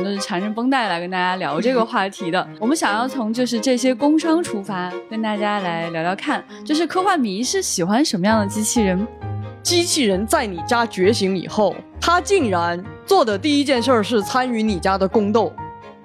[0.00, 2.46] 们都是缠着绷带来跟大家聊这个话题的。
[2.58, 9.06] 我们想要从就是这些工伤出发，跟大家来聊聊看，就是科幻迷是喜欢什么样的机器人？
[9.62, 15.52] 机器人在你家觉醒以后，他竟然做的第一件事是参与你家的宫斗。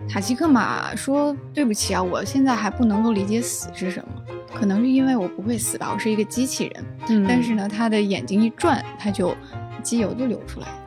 [0.09, 6.85] 塔吉克马说：“对不起啊，我现在还不能够理解死是什么，可能是因为我不会死吧，我是一个机器人。
[7.09, 9.35] 嗯但是呢，他的眼睛一转，他就
[9.81, 10.84] 机油就流出来了。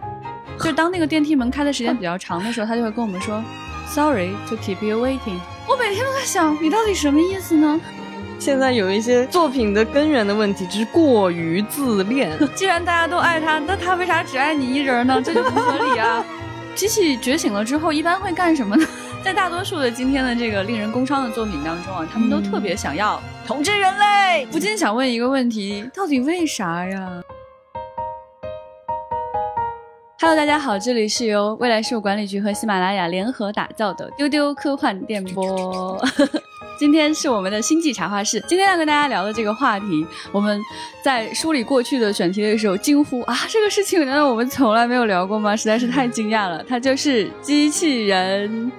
[0.60, 3.42] 就是当那个电梯门开的时间比较长的时候，他就会跟我们说
[3.86, 5.38] ，Sorry to keep you waiting。
[5.68, 7.80] 我每天都在想，你到底什么意思呢？
[8.40, 12.30] 现在有一些作品的根源的问题，就是过于自恋。
[12.54, 15.20] 既然大家都爱他，那他为啥只爱你一人呢？
[15.24, 16.24] 这就不合理啊！
[16.74, 18.86] 机器觉醒了之后，一般会干什么呢？
[19.24, 24.46] 在大多数的今天的这个令人工伤的作品当中啊，他们都特别想要统治人类。
[24.52, 27.10] 不禁想问一个问题：到底为啥呀
[30.20, 35.96] ？Hello，大家好，这里是由未来事务管理局和喜马拉雅联合打造的丢丢科幻电波。
[36.76, 40.60] 今天是我们的星际茶话室，今天要跟大家聊的这个话题，我们
[41.04, 45.54] 在梳理过去的选题的时候惊呼啊，这个事情难道我们从来没有聊过吗？
[45.54, 48.72] 实在是太惊讶了，它就是机器人。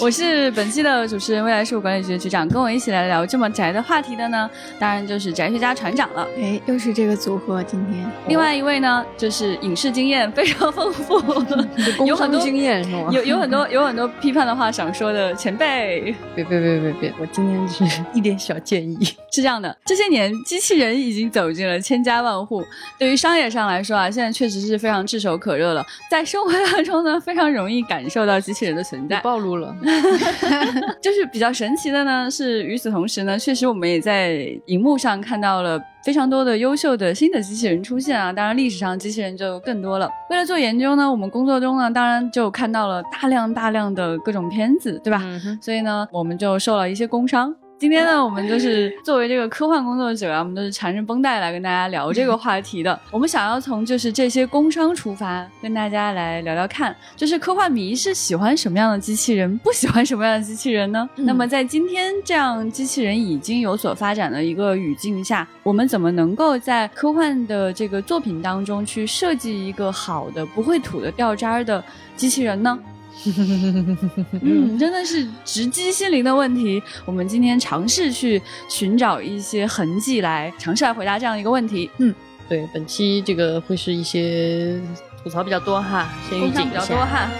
[0.00, 6.26] 我是本期的主持人，未来事务管理局局长，跟我一起来聊这么宅的话题的呢，当然就是宅学家船长了。
[6.38, 11.22] 哎，又是这个组合，今天另外一位呢，就是影视经验非常丰富，
[12.04, 13.08] 有很多经验是吗？
[13.12, 16.14] 有有很多有很多批判的话想说的前辈。
[16.34, 17.14] 别别别别别！
[17.20, 19.04] 我今天只是一点小建议。
[19.30, 22.64] 是这样的，这些年机器人已经走进了千家万户。
[22.98, 25.84] 对于商业上来说啊，现在确实是非常炙手可热了。
[26.10, 29.20] 在生活当中呢，非常容易感受到机器人的存在。
[29.20, 29.74] 暴露了，
[31.00, 38.32] 就是比较神奇的呢，是与此同时呢，确实我们也在荧幕上看到了非常多的优秀的新的机器人出现啊。
[38.32, 40.08] 当然，历史上机器人就更多了。
[40.30, 45.20] 为了做研究呢，我们工作中呢，当然就看到了大量大量的各种片子，对吧？
[45.24, 47.54] 嗯所以呢，我们就受了一些工伤。
[47.82, 52.96] 今天呢，我们就是作为这个科幻工作者啊，我们都是缠着绷带来跟大家聊这个话题的。
[53.10, 61.10] 我们想要从就是这些工伤出发，跟大家来聊聊看，就是科幻迷是喜欢什么样的机器人，不喜欢什么样的机器人呢？
[61.16, 71.82] 那么在今天这样机器人已经有所发展的一个语境下，我们怎么能够在科幻的这个作品当中去设计一个好的不会吐的掉渣儿的
[72.16, 72.78] 机器人呢？
[74.40, 76.82] 嗯，真的是直击心灵的问题。
[77.04, 81.90] 我们今天尝试去寻找一些痕迹来尝试来回答这样一个问题。
[81.98, 82.14] 嗯，
[82.48, 84.80] 对，本期这个会是一些
[85.22, 86.86] 吐槽比较多哈，先预工伤比较。
[86.86, 87.30] 多哈。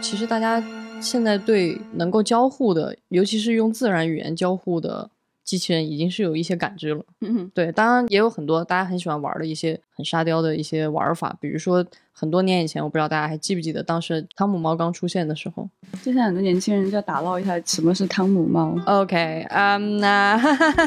[0.00, 0.62] 其实大家
[1.00, 5.10] 现在对能够交互的，尤其是用自然语言交互的
[5.44, 7.04] 机器人，已经是有一些感知了。
[7.20, 11.84] 嗯，对，当然也有很多大家很喜欢玩的一些很沙雕的一些玩法，比如说
[12.18, 15.68] 很多年以前，我不知道大家还记不记得，当时汤姆猫刚出现的时候。
[16.02, 18.76] 就像很多年轻人就要打捞一下什么是汤姆猫。
[18.86, 20.36] OK，嗯、那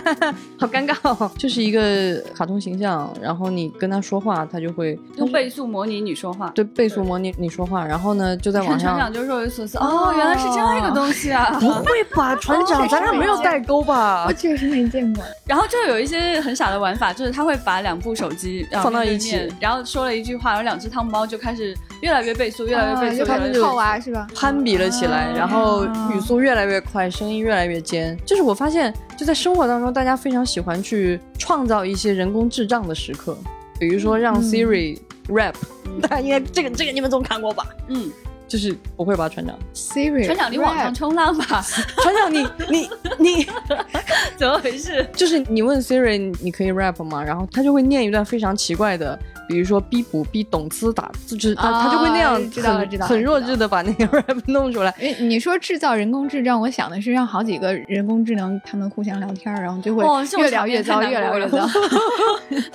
[0.59, 9.13] 好尴尬哦，就是一个卡通形象，然后你跟他说话，他就会用倍速模拟你说话，对倍速模拟你说话，然后呢就在网上船长。
[9.13, 9.77] 就若有所思。
[9.77, 11.49] 哦，原来是这样一个东西啊！
[11.59, 14.33] 不会吧，船长， 咱俩没有代沟吧我？
[14.33, 15.23] 确实没见过。
[15.45, 24.27] 然后就有一些很傻的玩法，就是他会把两部手机放到一起然后说了一句话，有两只汤姆猫就开始越来越倍速，越来越倍速，啊就越来越倍速开始套娃是吧？
[24.35, 28.17] 攀比了起来，然后语速越来越快，声音越来越尖。
[28.25, 33.37] 就是我发现，就在生活当中，大家非常喜欢去创造一些人工智障的时刻，
[33.79, 35.53] 比如说让 Siri rap，、
[36.01, 37.67] 大家应该这个这个你们总看过吧？
[37.87, 38.11] 嗯，
[38.51, 41.63] 就是不会吧，船长？Siri，船长，你网上冲浪吧？
[42.03, 43.45] 船长你，你你
[44.35, 45.07] 怎么回事？
[45.15, 47.23] 就是你问 Siri 你你可以 rap 吗？
[47.23, 49.17] 然后他就会念一段非常奇怪的，
[49.47, 54.91] 比如说逼补逼懂词打，就是他、他就会那样哦知道了很知道了很弱智的把那个 rap 弄出来。
[54.99, 60.03] 哎，你说制造人工智障，我想的是让好几个人工智能他们互相聊天，然后就会
[60.37, 61.65] 越聊越糟，越聊越糟。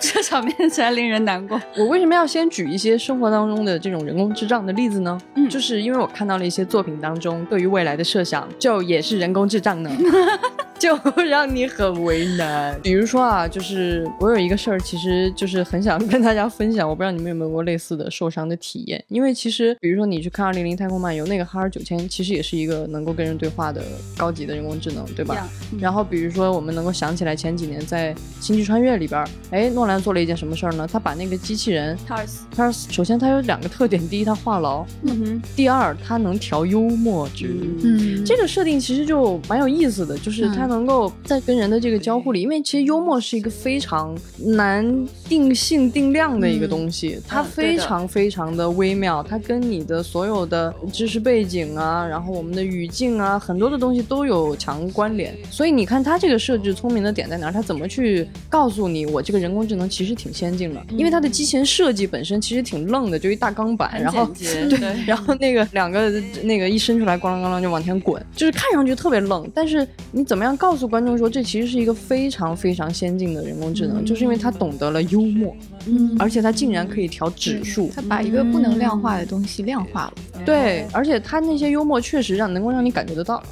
[0.00, 1.60] 这场面实在令人难过。
[1.76, 5.18] 我为什么要先举一些生活当中的这种人工智障的例子呢？
[5.34, 9.90] 嗯就是是因为我看到了一些作品当中对于未来的设想，就也是人工智障呢，
[10.80, 12.78] 就让你很为难。
[12.82, 19.02] 比如说啊，就是我有一个事儿，其实就是很想跟大家分享，我不知道你们有没有过类似的受伤的体验。
[19.08, 23.82] 因为其实，比如说你去看《二零零太空漫游》，那个哈尔九千其实也是一个能够跟人对话的
[24.16, 25.48] 高级的人工智能，对吧？
[25.80, 30.86] 然后比如说，我们能够想起来前几年在《星际穿越》里边儿，哎，诺兰做了一件什么事儿呢？
[30.90, 37.56] 他把那个机器人，Tars，他首先它有两个特点，第一它话痨，嗯哼，第二它能调幽默值。
[37.82, 55.32] 嗯，这个设定其实就蛮有意思的，就是它它能够在跟人的这个交互里，因为其实幽默是一个非常难定性定量的一个东西，它非常非常的微妙，它跟你的所有的知识背景啊，然后我们的语境啊，很多的东西都有强关联。
[55.52, 57.52] 所以你看它这个设置聪明的点在哪儿？
[57.52, 60.84] 它怎么去告诉你我这个人工智能其实挺先进的？
[60.90, 66.10] 因为它的机器人设计本身其实挺愣的，就一大钢板，然后对对 然后那个两个
[66.42, 69.48] 那个一伸出来，咣啷咣啷就往前滚，就是看上去特别愣。
[69.54, 75.54] 但是你怎么样告诉观众说，这其实是一个非常非常先进的人工智能，就是因为它懂得了幽默，
[75.86, 77.90] 嗯而且它竟然可以调指数。
[77.94, 80.14] 他把一个不能量化的东西量化了。
[80.44, 83.42] 对，而且它那些幽默确实让能够让你感觉得到，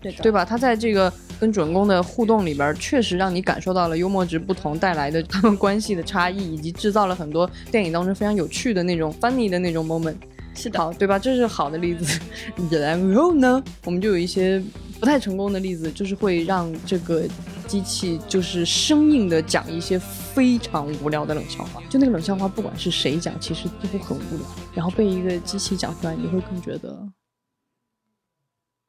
[0.00, 0.44] 对对吧？
[0.44, 10.16] 它在这个跟主人公的互动里边，确实让你感受到了幽默值不同带来的他们关系的差异，以及制造了很多电影当中非常有趣的那种 funny 的那种 moment。
[10.52, 11.18] 是的，好，对吧？
[11.18, 12.20] 这是好的例子。
[12.70, 14.60] 然后呢，我们就有一些
[15.00, 17.24] 不太成功的例子，就是会让这个
[17.66, 21.80] 机器就是生硬的讲一些非常无聊的冷笑话。
[21.88, 24.46] 就那个冷笑话，不管是谁讲，其实都很无聊。
[24.74, 26.90] 然后被一个机器讲出来，你会更觉得，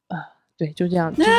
[0.08, 0.20] 啊，
[0.58, 1.30] 对，就这样，就是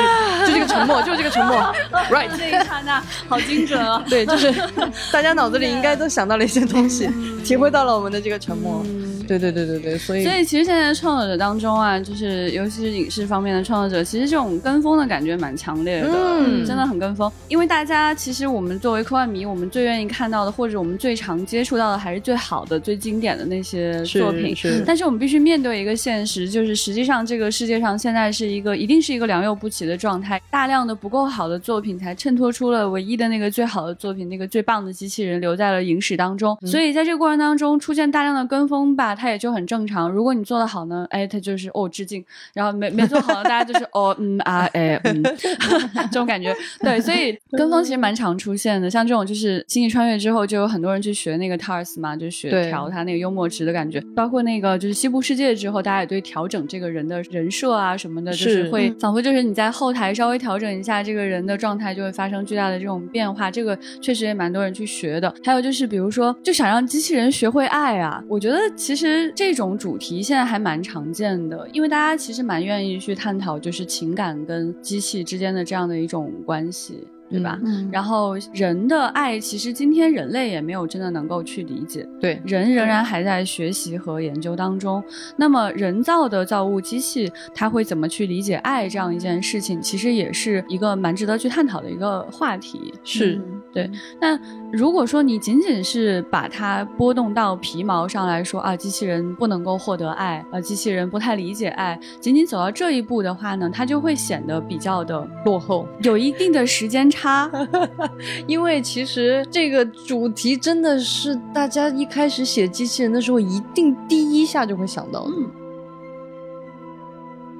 [0.48, 1.56] 就这个沉默，就是这个沉默，
[2.10, 2.36] right。
[2.36, 3.00] 这一刹那
[3.30, 4.04] 好精准啊！
[4.10, 4.52] 对，就是
[5.14, 7.08] 大家脑子里应该都想到了一些东西，
[7.46, 8.84] 体会到了我们的这个沉默。
[9.28, 17.32] 对对对对对，所以所以其实现在的创作者当中啊，就是尤其是影视方面的创作者，其实这种跟风的感觉蛮强烈的，嗯真的很跟风。
[17.48, 24.56] 因为大家其实我们作为科幻迷，我们最愿意看到的，或者我们最常接触到的，还是最好的、最经典的那些作品。
[24.56, 36.58] 是但是我们必须面对一个现实，就是实际上这个世界上现在是一个一定是一个良莠不齐的状态，大量的不够好的作品才衬托出了唯一的那个最好的作品，那个最棒的机器人留在了影史当中。
[36.66, 40.10] 所以在这个过程当中出现大量的跟风吧，它也就很正常。
[40.10, 42.22] 如果你做的好呢，哎，它就是哦致敬；
[42.54, 45.24] 然后没没做好呢，大家就是哦嗯啊哎嗯
[46.12, 46.56] 这种感觉。
[46.80, 48.90] 对，所以 跟风其实蛮常出现的。
[48.90, 54.02] 像这种就是《星际穿越》之后，就有很多人去学那个 TARS 嘛，就学调他那个幽默值的感觉。
[54.16, 63.50] 包括那个就是《西部世界》之后，大家也对调整这个人的人设啊什么的，就是是会仿佛就是你在后台稍微调整一下这个人的状态，就会发生巨大的这种变化。
[63.50, 65.34] 这个确实也蛮多人去学的。
[65.44, 69.03] 还有就是比如说，就想让机器人学会爱啊，我觉得其实
[69.36, 77.08] 这种主题现在还蛮常见的，因为大家其实蛮愿意去探讨就是情感跟机器之间的这样的一种关系。
[77.30, 77.60] 对吧？
[77.66, 85.04] 嗯然后人的爱，其实今天人类也没有真的能够去理解，对人仍然还在学习和研究当中。
[85.36, 92.94] 那么，人造的造物机器，它会怎么去理解爱这样一件事情，其实也是一个蛮值得去探讨的一个话题。
[93.04, 93.90] 是嗯对，
[94.20, 94.40] 那
[94.72, 105.88] 如果说你仅仅是把它波动到皮毛上来说啊，机器人不能够获得爱，啊，机器人不太理解爱，仅仅走到这一步的话呢，它就会显得比较的落后。
[106.02, 107.50] 有一定的时间差。
[108.46, 115.32] 因为其实这个主题真的是大家一开始写机器人的时候，一定第一下就会想到的。
[115.32, 115.63] 嗯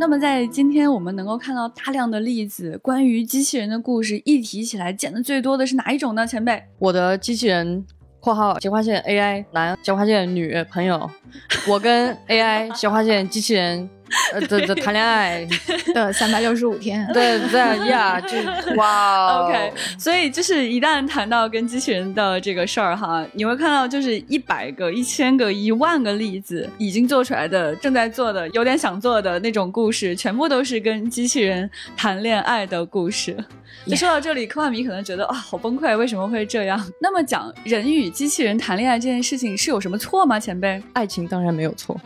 [0.04, 6.28] 那么在今天我们能够看到大量的例子，关于机器人的故事，一提起来见的最多的是哪一种呢？
[6.28, 7.86] 前辈，我的机器人
[8.20, 11.10] （括号斜划线 AI 男斜划线女朋友），
[11.70, 13.90] 我跟 AI 斜划线机器人
[14.34, 15.48] 呃对对谈恋爱，
[15.94, 18.38] 的三百六十五天，对对呀，就
[18.76, 33.36] 哇哦 OK，所以就是一旦谈到跟机器人的这个事儿哈，你会看到就是一百个、一千个、一万个例子已经做出来的、正在做的、有点想做的那种故事，全部都是跟机器人谈恋爱的故事。
[33.86, 36.82] 就说到这里，科幻迷可能觉得啊、好崩溃，为什么会这样？
[37.02, 40.40] 那么讲人与机器人谈恋爱这件事情是有什么错吗？
[40.40, 40.82] 前辈？
[40.94, 42.00] 爱情当然没有错，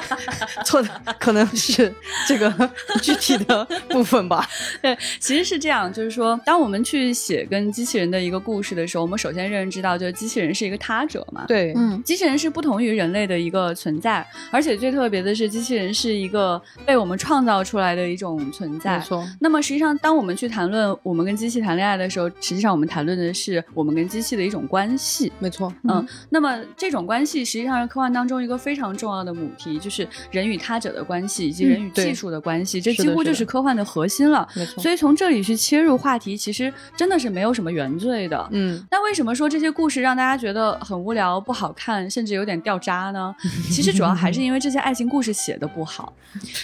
[0.64, 1.92] 错的可能是
[2.26, 2.70] 这个
[3.02, 4.48] 具体的部分吧。
[4.80, 11.44] 对，其实是这样，就是说，当我们去写跟机器人的一个故事的时候，我们首先认知到，就是机器人是一个他者嘛。
[11.46, 19.04] 对，嗯机器人是不同于人类的一个存在，而且最特别的是，机器人是一个被我们创造出来的一种存在没。
[19.04, 25.32] 错，那么实际上，当我们去谈论我们跟机器谈恋爱的时候，实际上我们谈论的是我们跟机器的一种关系。
[25.38, 34.46] 没错，嗯，那么这种关系实际上是科幻当中一个非常重要的母题，就是人与他者的关系以及人与技术的关系，这几乎就是科幻的核心了。
[34.54, 34.82] 没错。
[34.82, 38.48] 所以从这里去切入话题，其实真的是没有什么原罪的。
[38.50, 43.32] 嗯，那为什么说这些故事让大家觉得很无聊、不好看，甚至有点掉渣呢？
[43.70, 46.12] 其实主要还是因为这些爱情故事写的不好。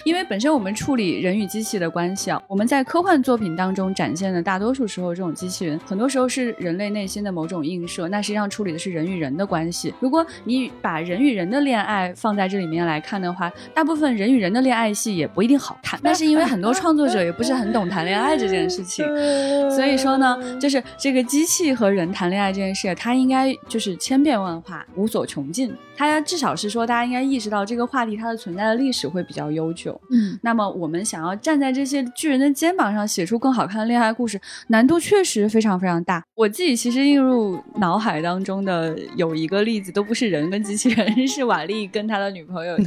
[0.05, 9.95] 因为本身我们处理人与机器的关系啊，我们在科幻作品当中展现的大多数时候，这种机器人很多时候是人类内心的某种映射，那实际上处理的是人与人的关系。
[10.01, 13.13] 如果你把人与人的恋爱放在这里面来看。
[13.13, 15.99] 看的话，大部分人与人的恋爱戏也不一定好看。
[16.03, 19.07] 那是因为很多创作者也不是很懂谈恋爱这件事情，
[19.71, 25.73] 所以说呢，就是这个机器和人谈恋爱这件事，它应该就是千变万化，无所穷尽。
[25.95, 30.01] 它至少是说，大家应该意识到这个话题它的存在的历史会比较悠久。
[30.11, 36.25] 嗯，那么我们想要站在这些巨人的肩膀上写出更好看的恋爱故事，难度确实非常非常大。
[36.35, 42.77] 我自己其实映入脑海当中的有一个例子，都不是人跟机器人， 是瓦力跟他的女朋友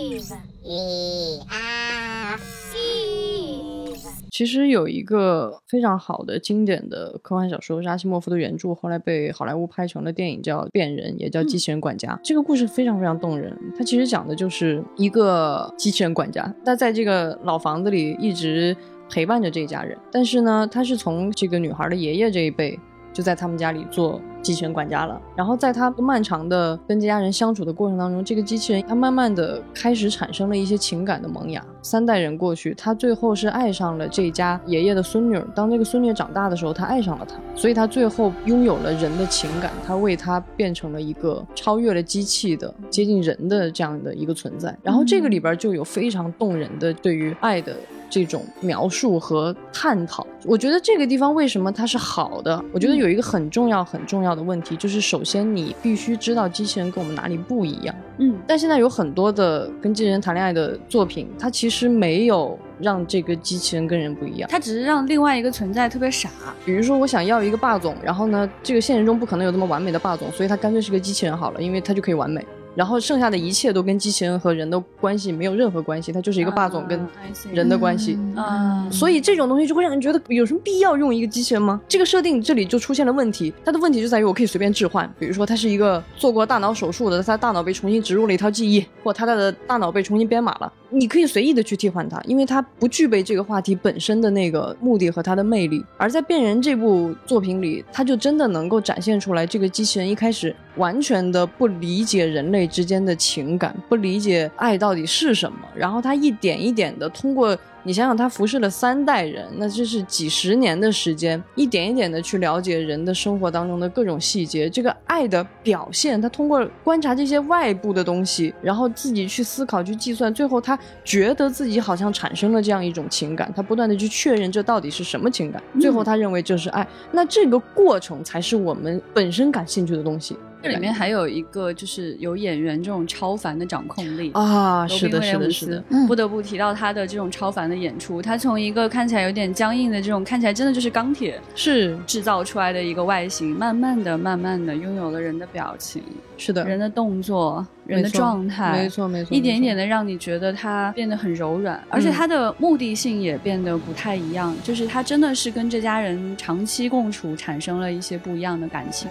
[0.00, 0.20] Eve。
[0.20, 2.38] Eve, E R
[2.74, 4.08] Eve.
[4.30, 12.14] 其实有一个非常好的经典的科幻小说，是阿西莫夫的原著，后来被好莱坞拍成了电影，叫《变人》，也叫《机器人管家》。
[12.24, 13.54] 这个故事非常非常动人。
[13.76, 18.74] 它其实讲的就是一个机器人管家，他在这个老房子里一直
[19.10, 22.78] 陪伴着这一家人，但是呢，他是从这个女孩的爷爷这一辈
[23.12, 25.20] 就在他们家里做机器人管家了。
[25.36, 31.64] 然后在他漫长的跟这家人相处的过程当中，这个机器人他慢慢的开始产生了一些情感的萌芽。
[31.82, 35.46] 三代人过去，他最后是爱上了这家爷爷的孙女儿。
[35.54, 44.76] 当这个孙女长大的时候，他爱上了她，所以他最后拥有了人的情感，他为他变成了一个超越了机器的、接近人的这样的一个存在。
[44.82, 47.74] 然后这个里边就有非常动人的对于爱的。
[48.10, 52.62] 这种描述和探讨，我觉得这个地方为什么它是好的？
[52.72, 57.94] 我觉得有一个很重要、很重要的问题，就是首先你必须知道机器人跟我们哪里不一样。
[58.18, 64.50] 嗯，但现在有很多的跟机器人谈恋爱的作品，它其实没有让这个机器人跟人不一样。
[64.50, 66.28] 它只是让另外一个存在特别傻。
[66.66, 72.44] 比如说，我想要一个霸总，然后呢，这个现实中不可能有这么完美的霸总，所以他干脆是个机器人好了，因为他就可以完美。
[72.74, 77.06] 然后剩下的一切都跟机器人和人的关系没有任何关系，它就是一个霸总跟
[77.52, 78.18] 人的关系。
[78.36, 81.80] 啊，所以这种东西就会让人觉得有什么必要用一个机器人吗？
[81.88, 83.52] 这个设定这里就出现了问题。
[83.64, 95.84] 它的问题就在于我可以随便置换，比如说他是一个做过大脑手术的，他大脑被重新植入了一套记忆，或他的大脑被重新编码了，你可以随意的去替换它，因为它不具备这个话题本身的那个目的和它的魅力。
[95.96, 107.56] 而在《变人》这部作品里，它就真的能够展现出来，这个机器人一开始完全的不理解人类之间的情感，不理解爱到底是什么，然后它一点一点的通过。
[107.90, 126.86] 你想想，他服侍了三代人，那这是几十年的时间，一点一点的去了解人的生活当中的各种细节，这个爱的表现，他通过观察这些外部的东西，然后自己去思考、去计算，最后他觉得自己好像产生了这样一种情感，他不断的去确认这到底是什么情感，最后他认为这是爱。
[127.10, 130.36] 那这个过程才是我们本身感兴趣的东西。
[130.62, 135.84] 这里面还有一个就是有演员这种超凡的掌控力啊，是的，是的，是的。
[135.90, 138.20] 嗯不得不提到他的这种超凡的演出。
[138.22, 146.02] 他从一个看起来有点僵硬的这种，看起来真的就是钢铁是制造出来的一个外形，慢慢的、慢慢的拥有了人的表情、
[146.36, 159.08] 是的，人的动作、人的状态，没错没错，一点一点的的让你觉得他变得很柔软，而且他的目的性也变得不太一样，就是他真的是跟这家人长期共处，产生了一些不一样的感情。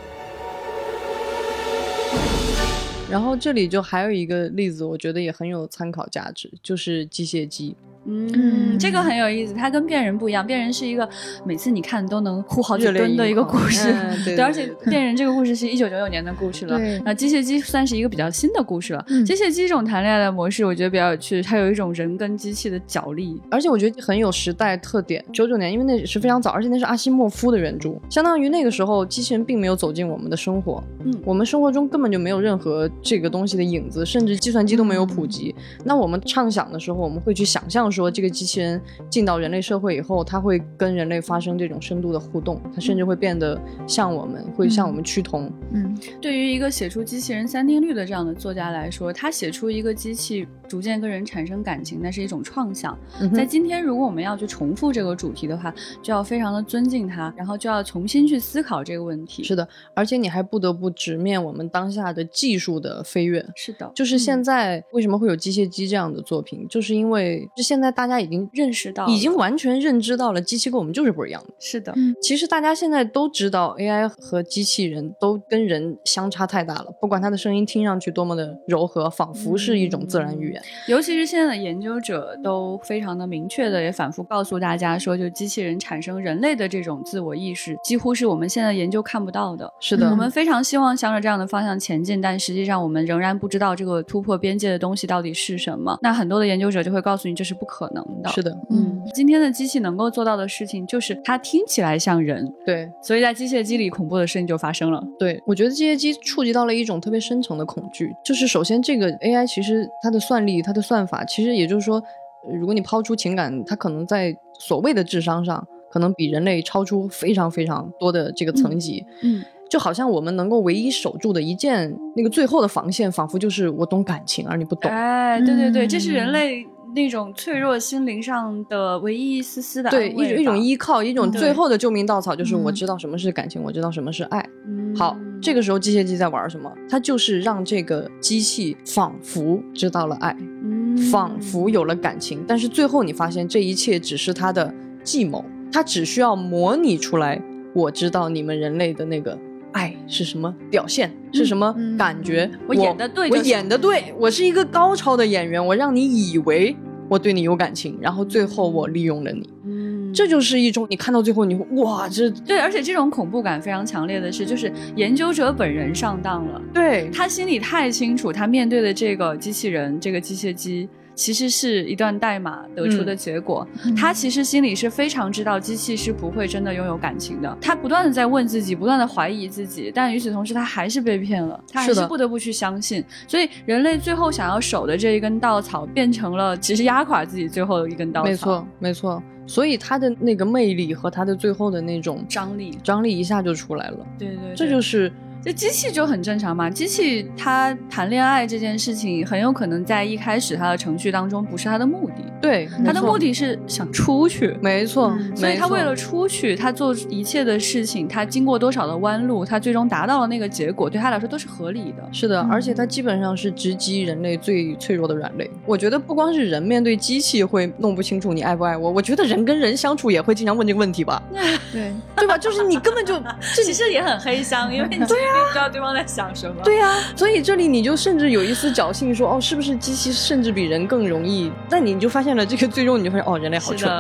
[3.09, 7.75] 然后这里就还有一个例子，我觉得也很有参考价值，就是机械机。
[8.05, 10.45] 嗯，嗯这个很有意思，它跟变人不一样。
[10.45, 11.07] 变人是一个
[11.45, 16.77] 每次你看都能哭好几热泪吨的一个故事，嗯 对对而且变人这个故事是一九九九年的故事了。
[16.77, 19.05] 对那机械姬算是一个比较新的故事了。
[19.09, 23.39] 嗯机械姬这种谈恋爱的模式，我觉得比较有趣，它有一种人跟机器的角力。
[23.51, 25.23] 而且我觉得很有时代特点。
[25.33, 35.53] 九九年，因为那是非常早，而且那是阿西莫夫的原著，相当于那个时候机器人并没有走进我们的生活，嗯我们生活中根本就没有任何这个东西的影子，甚至计算机都没有普及。
[35.83, 45.51] 那我们畅想的时候，我们会去想象说，这个机器人进到人类社会以后，它会跟人类发生这种深度的互动，它甚至会变得像我们，会向我们趋同。
[45.71, 52.97] 嗯对于一个写出机器人三定律的这样的作家来说，他写出一个机器逐渐跟人产生感情，那是一种创想。
[53.19, 59.43] 嗯在今天，如果我们要去重复这个主题的话，就要非常的尊敬它，然后就要重新去思考这个问题。
[59.43, 63.45] 是的，而且你还不得不直面我们当下的技术的飞跃。
[63.55, 71.53] 是的，就是现嗯在为什么会有机械机这样的作品，就是因为就现在大家已经认识到已经完全认知到了机器跟我们就是不一样的。
[71.59, 80.61] 是的，嗯其实大家现在都知道，AI 和机器人都跟人相差太大了，不管它的声音听上去多么的柔和，仿佛是一种自然语言。
[80.87, 89.71] 尤其是现在的研究者都非常的明确的，也反复告诉大家说，就机器人产生人类的这种自我意识，几乎是我们现在研究看不到的。
[89.79, 95.97] 是的，我们非常希望向着这样的方向前进，但实际上我们仍然不知道这个突破边界的东西到底是什么。
[96.01, 98.29] 那很多的研究者就会告诉你这是不可能的。
[98.31, 105.03] 是的，嗯，今天的机器能够做到的事情，就是它听起来像人，对所以在机械机里恐怖的事情就发生了。
[105.19, 112.01] 对，我觉得机械机触及到了一种特别深层的恐惧，就是首先这个 AI 其实它的算力、它的算法，其实也就是说，
[112.47, 119.05] 呃如果你抛出情感，它可能在所谓的智商上，可能比人类超出非常非常多的这个层级。
[119.23, 124.89] 嗯，就好像我们能够唯一守住的一件那个最后的防线，仿佛就是我懂感情，而你不懂。
[124.91, 126.65] 哎，对对对，这是人嗯类
[126.95, 134.43] 那种脆弱心灵上的唯一一丝丝的对，一种一种依靠，一种最后的救命稻草，就是我嗯知道什么是感情，我知道什么是爱。
[134.67, 136.71] 嗯好，这个时候机械机在玩什么？
[136.89, 147.41] 它就是让这个机器仿佛知道了爱，嗯仿佛有了感情，但是最后你发现这一切只是它的计谋，它只需要模拟出来，
[147.73, 149.37] 我知道你们人类的那个。
[149.71, 151.11] 爱是什么表现？
[151.31, 152.49] 是什么嗯感觉？
[152.67, 156.75] 我演的对我演的对，我是一个高超的演员，我让你以为
[157.07, 159.49] 我对你有感情，然后最后我利用了你。
[159.65, 170.89] 嗯这就是一种你看到最后你会哇，这对，而且这种恐怖感非常强烈的是，就是研究者本人上当了，对他心里太清楚，他面对的这个机器人，这个机械机。
[171.19, 177.57] 其实是一段代码得出的结果，嗯他其实心里是非常知道机器是不会真的拥有感情的。
[177.59, 183.03] 他不断的在问自己，不断的怀疑自己，但与此同时，他还是被骗了，他还是不得不去相信。
[183.27, 188.29] 所以，人类最后想要守的这一根稻草，变成了其实压垮自己最后的一根稻草。
[188.29, 189.21] 没错，没错。
[189.45, 195.11] 所以他的那个魅力和他的最后的那种张力，张力一下就出来了，对对对，这就是
[195.43, 204.57] 这机器就很正常嘛，机器它谈恋爱这件事情，很有可能在一开始它的程序当中不是它的目的，对它的目的是想出去。
[204.61, 212.07] 没错，嗯所以没错他为了出去，他做一切的事情，他经过多少的弯路，他最终达到了那个结果，对他来说都是合理的。
[212.11, 215.49] 是的，而且它基本上是直击人类最脆弱的软肋。
[215.65, 221.21] 我觉得不光是人面对机器会弄不清楚你爱不爱我，我觉得人跟人相处也会经常问这个问题吧，
[221.71, 222.37] 对，对吧？
[222.37, 223.17] 就是你根本就
[223.55, 224.97] 这其实也很黑箱，因为你
[225.31, 226.61] 不知道对方在想什么。
[226.63, 231.51] 对呀、所以这里你就甚至有一丝侥幸说，哦，是不是机器甚至比人更容易？
[231.69, 233.91] 那你就发现了这个，最终你就发现，哦，人类好蠢。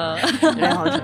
[0.41, 1.01] 人类好蠢。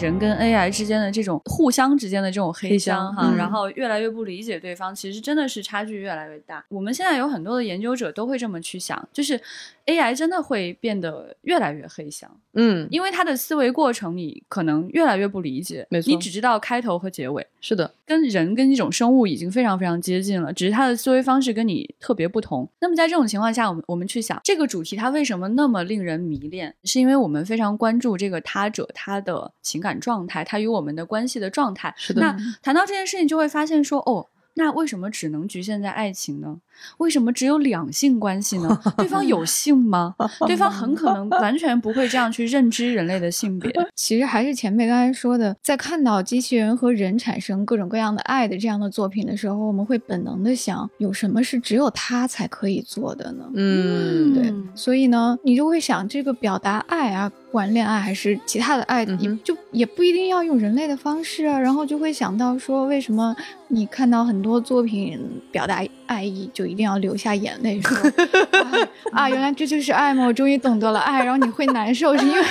[0.00, 6.64] 人跟 AI 之间的这种互相之间的这种黑箱哈，嗯然后越来越不理解对方，其实真的是差距越来越大。
[6.68, 9.38] 我们现在有很多的研究者都会这么去想，就是
[9.86, 17.46] AI 真的会变得越来越黑箱，嗯，因为它的思维过程你可能越来越不理解，没错你只知道开头和结尾。
[17.60, 22.66] 是的，跟人跟一种生物已经非常非常接近了，只是它的思维方式跟你特别不同。
[22.80, 31.94] 那么在这种情况下，我们我们去想这个主题它为什么那么令人迷恋，是因为我们非常关注这个他者他的情感状态，他与我们的关系的状态。
[31.96, 34.26] 是的那谈到这件事情，就会发现说，哦。
[34.54, 36.58] 那为什么只能局限在爱情呢？
[36.98, 38.78] 为什么只有两性关系呢？
[38.98, 40.14] 对方有性吗？
[40.44, 43.72] 对方很可能完全不会这样去认知人类的性别。
[43.94, 53.48] 其实还是前辈刚才说的，在看到机器人和人产生各种各样的爱的这样的作品的时候，我们会本能的想，有什么是只有他才可以做的呢？
[53.54, 61.58] 嗯，对嗯，所以呢，你就会想，这个表达爱啊，不管恋爱还是其他的爱，也就也不一定要用人类的方式啊。
[61.58, 63.34] 然后就会想到说，为什么
[63.66, 67.96] 你看到很多作品表达爱意，就一定要流下眼泪说
[69.10, 70.26] 啊啊，原来这就是爱吗？
[70.26, 71.24] 我终于懂得了爱。
[71.24, 72.40] 然后你会难受，是因为。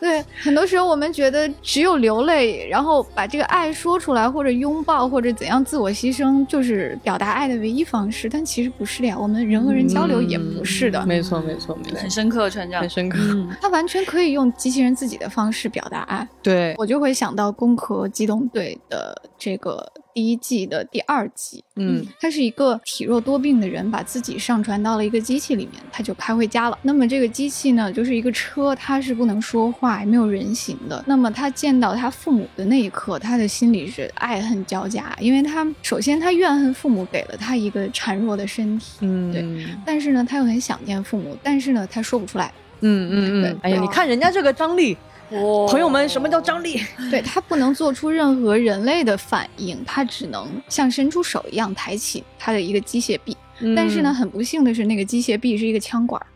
[0.00, 8.28] 对，很多时候我们觉得只有流泪，然后把这个爱说出来，或者拥抱，或者怎样自我牺牲，就是表达爱的唯一方式。
[8.28, 11.04] 但其实不是的呀，我们人和人交流也不是的。
[11.06, 12.90] 没错，没错，没错很，深刻，船长很。
[12.90, 13.18] 深刻。
[13.20, 16.26] 嗯，他完全可以用机器人自己的方式表达爱。
[16.42, 26.78] 对，我就会想到《攻壳机动队》的这个第一季的第二集，嗯，他是一个体弱多病的人，把自己上传到了一个机器里面，他就开回家了。
[26.80, 31.04] 那么这个机器呢，就是一个车，它是不能说话，也没有人形的。
[31.06, 42.50] 那么他见到他父母的那一刻，他的心里是爱恨交加，因为他首先他怨恨父母给了他一个孱弱的身体，嗯，对嗯但是呢，他又很想念父母，但是呢，他说不出来。
[42.80, 44.96] 嗯嗯嗯，哎呀，你看人家这个张力，
[45.30, 46.80] 哦朋友们，什么叫张力？
[47.10, 53.36] 对他不能做出任何人类的反应，他只能像伸出手一样抬起他的一个机械臂。
[53.74, 56.26] 但是呢，很不幸的是，那个机械臂是一个枪管儿。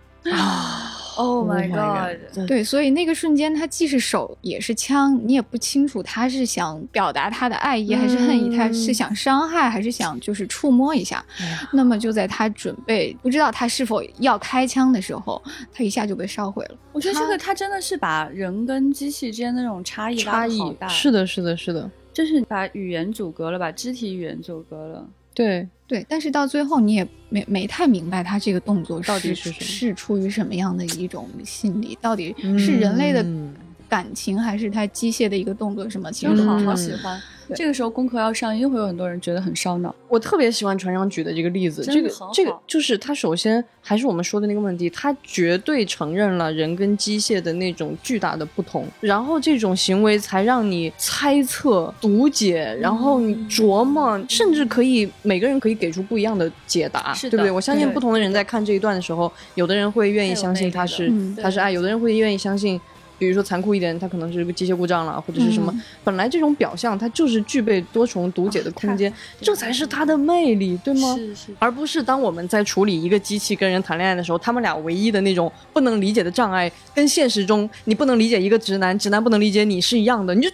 [1.20, 11.24] ，Oh my god！god 对，所以那个瞬间，他既是手也是枪，你也不清楚他是想表达他的爱意还是恨意，他是想伤害还是想就是触摸一下。
[11.72, 16.76] 那么就在他准备不知道他是否要开枪的时候，他一下就被烧毁了。
[16.92, 25.06] 我觉得这个他真的是把人跟机器之间的那种差异拉差异得好大，是的，是的，是的，就是把语言阻隔了，把肢体语言阻隔了。
[25.34, 33.54] 对，对，但是到最后你也没没太明白他这个动作到底是是是出于什么样的一种心理，到底是人类的嗯
[33.88, 36.10] 感情，还是他机械的一个动作什么？
[36.12, 37.20] 其实真好，好喜欢。
[37.20, 39.94] 对这个时候功课要上映，会有很多人觉得很烧脑。
[40.08, 57.50] 我特别喜欢船长举的这个例子，这个这个就是他首先还是我们说的那个问题，他绝对承认了人跟机械的那种巨大的不同，然后这种行为才让你猜测、读解，然后你琢磨，甚至可以每个人可以给出不一样的解答，对不对？
[57.50, 62.80] 我相信不同的人在看这一段的时候，有的人会愿意相信他是他是爱，有的人会愿意相信。
[63.20, 65.70] 比如说残酷一点，它可能是个机械故障了，或者是什么。
[65.76, 71.14] 嗯本来这种表象它就是具备多重读解的空间，这才是它的魅力，对吗？
[71.14, 80.34] 是是，而不是当我们在处理一个机器跟人谈恋爱的时候，他们俩唯一的那种不能理解的障碍，跟现实中你不能理解一个直男，直男不能理解你是一样的。
[80.34, 80.48] 你就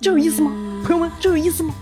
[0.00, 0.50] 这有意思吗？
[0.84, 1.72] 朋友们，这有意思吗？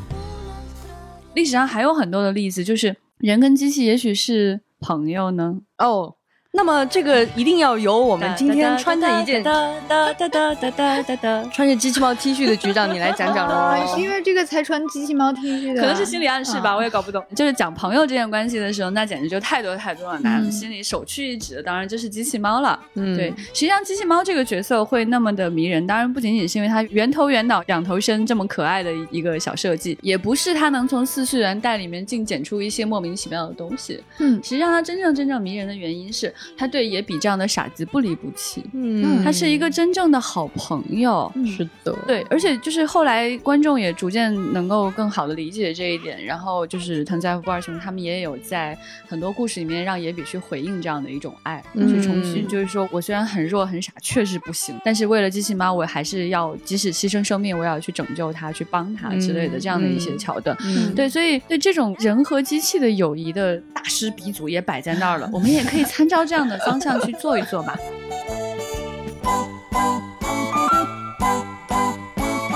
[1.34, 5.60] 历史上还有很多的例子，就是人跟机器也许是朋友呢。
[5.78, 6.14] 哦，
[6.56, 9.52] 那么这个一定要由我们今天穿着一件哒
[9.88, 14.00] 哒哒哒哒哒哒哒，穿着机器猫 T 恤的局长，你来讲讲啊，喽 是。
[14.00, 17.20] 因为这个才穿机器猫 T 恤的，可能是心理暗示吧，啊我也搞不懂。
[17.34, 20.20] 就是讲朋友这件关系的时候，那简直就太多太多了。
[20.22, 22.78] 那嗯心里首屈一指的当然就是机器猫了。
[22.94, 34.00] 嗯对，实际上机器猫这个角色会那么的迷人，当然不仅仅是因为它圆头圆脑、两头身这么可爱的一个小设计，也不是它能从四次元袋里面净捡出一些莫名其妙的东西。
[34.20, 41.30] 嗯实际上，它真正真正迷人的原因是，它对野比这样的傻子不离不弃，嗯他是一个真正的好朋友。
[41.34, 48.76] 嗯是的，对，而且就是后来观众也逐渐能够更好的理解这一点，然后就是藤在和布尔雄他们也有在
[49.06, 60.56] 很多故事里面让野比去回应这样的一种爱，嗯去重新就是说我虽然很弱很傻，确实不行，但是为了机器猫，我还是要即使牺牲生命，我也要去拯救它，去帮它之类的嗯这样的一些嗯桥段。
[60.64, 67.76] 嗯，对，所以对这种人和机器的友谊的大师鼻祖也摆在那儿了， 我们也可以参照这样的方向去做一做吧。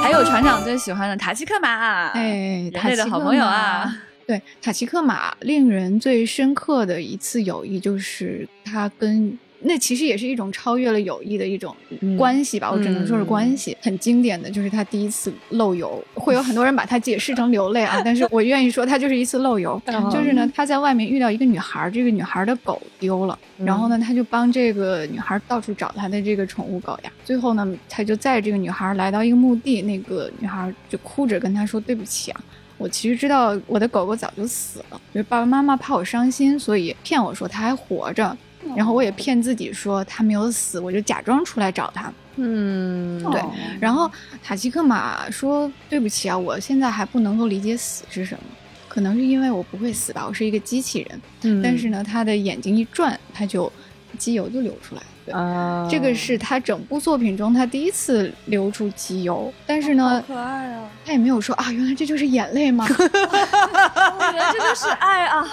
[0.03, 3.95] 还有船长最喜欢的塔奇克马，哎，人类的好朋友啊。
[4.27, 11.75] 对，塔奇克马令人最深刻的一次友谊，就是他跟那其实也是一种超越了友谊的一种
[12.17, 13.77] 关系吧，我只能说是关系。
[13.81, 19.81] 很经典的就是他第一次漏油，会有很多人把它解释成流泪啊，但是我愿意说他就是一次漏油。
[19.87, 27.13] 嗯就是呢，他在外面遇到一个女孩，这个女孩的狗丢了，然后呢，他就帮这个女孩到处找她的这个宠物狗呀。
[27.25, 32.41] 最后呢，他就载这个女孩来到一个墓地，那个女孩就哭着跟他说：“对不起啊。”
[32.79, 38.37] 我其实知道我的狗狗早就死了，就是爸爸妈妈怕我伤心，所以骗我说它还活着，
[38.77, 42.13] 然后我也骗自己说他没有死，我就假装出来找他。
[42.37, 44.11] 嗯，对哦然后
[44.43, 48.41] 塔奇克马说：“对不起啊，我现在还不能够理解死是什么，
[48.89, 51.21] 可能是因为我不会死吧，我是一个机器人。
[51.43, 53.73] 嗯但是呢，他的眼睛一转，他就
[54.19, 55.03] 机油就流出来。
[55.29, 60.89] 对，啊，这个是他整部作品中他第一次流出机油，但是呢，可爱啊！
[61.05, 62.87] 他也没有说啊，原来这就是眼泪吗？
[62.91, 65.47] 我觉得这就是爱啊！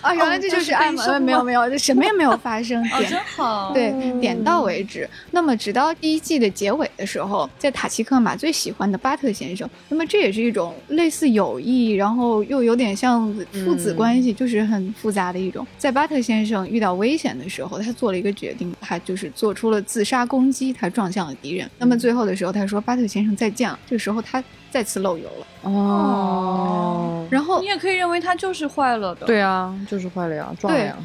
[0.00, 1.18] 啊，原来这就是爱吗？
[1.18, 2.82] 没有没有，这什么也没有发生。
[2.90, 3.72] 哦，点真好。
[3.72, 5.08] 对，点到为止。
[5.30, 13.32] 那么，直到第一季的结尾的时候，在塔奇克马最喜欢的巴特先生，那么这也是一种类似友谊，然后又有点像
[13.64, 15.66] 父子关系，就是很复杂的一种。
[15.76, 21.70] 在巴特先生遇到危险的时候，他做了一个决定，他就是做出了自杀攻击，他撞向了敌人。
[21.76, 25.70] 那么最后的时候，他说：“巴特先生再见了。”这个时候他再次漏油了。
[25.70, 29.26] 哦，然后你也可以认为他就是坏了的。
[29.26, 30.96] 对啊，就是坏了呀，撞了呀，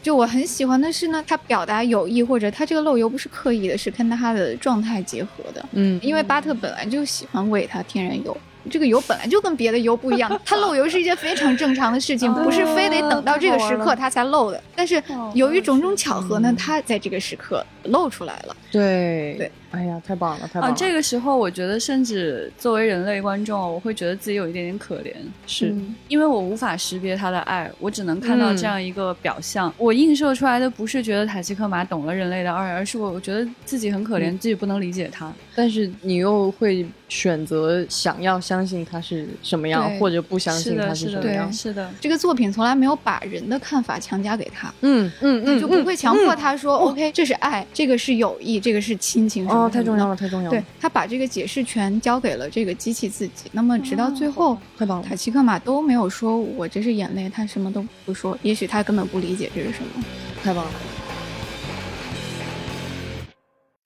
[0.00, 5.68] 就我很喜欢的是呢，他表达友谊或者他这个漏油不是刻意的，是跟他的状态结合的。
[5.72, 8.36] 嗯，因为巴特本来就喜欢喂他天然油，
[8.70, 14.62] 这个油本来就跟别的油不一样， 它漏油是一件非常正常的事情，哦不是非得等到这个时刻它才漏的。
[14.74, 18.56] 但是哦由于种种巧合呢嗯，它在这个时刻漏出来了。
[18.70, 25.12] 对对，哎呀，太棒了，太棒啊，了，这个时候我觉得，甚至作为人类观众，我会觉得自己有一点点可怜，
[25.46, 29.72] 是嗯因为我无法识别他的爱，我只能看到嗯这样一个表象。
[29.76, 35.32] 我映射出来的不是觉得塔西克马懂了人类的爱，而是我我觉得自己很可怜，自己不能理解他。
[35.54, 41.52] 但是你又会选择想要相信他是什么样，或者不相，信他是，什么样。
[41.52, 41.90] 是的。
[42.00, 50.16] 这个作品从来没有把人的看法强加给他，嗯嗯嗯，就不会强迫他说、嗯 “OK，这是爱，这个是友谊，这个是亲情”什么哦，太重要了。
[50.16, 60.04] 太重要了，对他把这个解释权交给了这个机器自己，那么直到最后，太棒了塔，奇克马都没有说我这是眼泪，他什么都不说，也许他根本不理解这是什么。
[60.42, 60.70] 太棒了。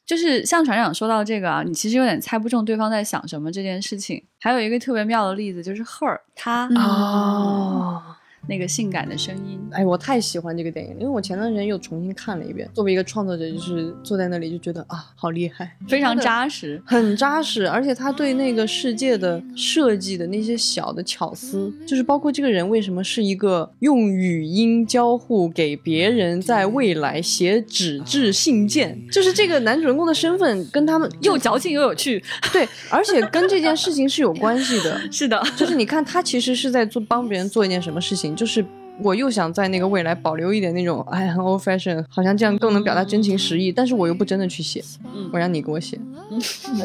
[0.07, 4.21] 就是像船长说到这个啊，你其实有点猜不中对方在想什么这件事情。
[4.41, 8.03] 还有一个特别妙的例子就是 Her，他嗯哦。
[8.51, 12.69] 那个性感的声音，哎，我太喜欢这个电影了，因为我前段时间又重新看了一遍。
[12.75, 16.83] 作为一个创作者，就是坐在那里就觉得啊，好厉害，非常扎实。
[16.85, 32.21] 很扎实，而且他对那个世界的设计的那些小的巧思，就是包括这个人为什么是一个用语音交互给别人在未来写纸质信件，就是这个男主人公的身份跟他们又矫情又有趣，
[32.53, 35.01] 对，而且跟这件事情是有关系的。
[35.13, 38.65] 是的，就是你看他其实是在做帮别人做一件什么事情，就是。
[39.03, 44.85] 我又想在那个未来保留一点那种，哎，很 old fashion，好像这样更能表达真情实意，但是我又不真的去写，
[45.33, 45.99] 我让你给我写，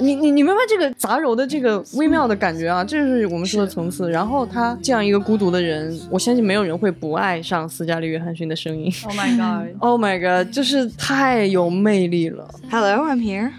[0.01, 2.85] 你你你明白这个杂糅的这个微妙的感觉啊？
[2.85, 4.09] 这是我们说的层次。
[4.09, 8.89] 然后他这样一个孤独的人，我相信没有人会不爱上斯嘉丽·约翰逊的声音。
[9.03, 12.47] Oh my god！Oh my god，就是太有魅力了。
[12.71, 13.51] Hello, I'm here.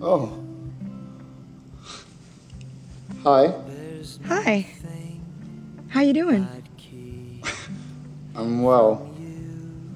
[0.00, 0.30] Oh.
[3.22, 3.50] Hi,
[4.26, 4.64] Hi.
[5.88, 6.46] How you doing?
[8.34, 9.05] I'm well.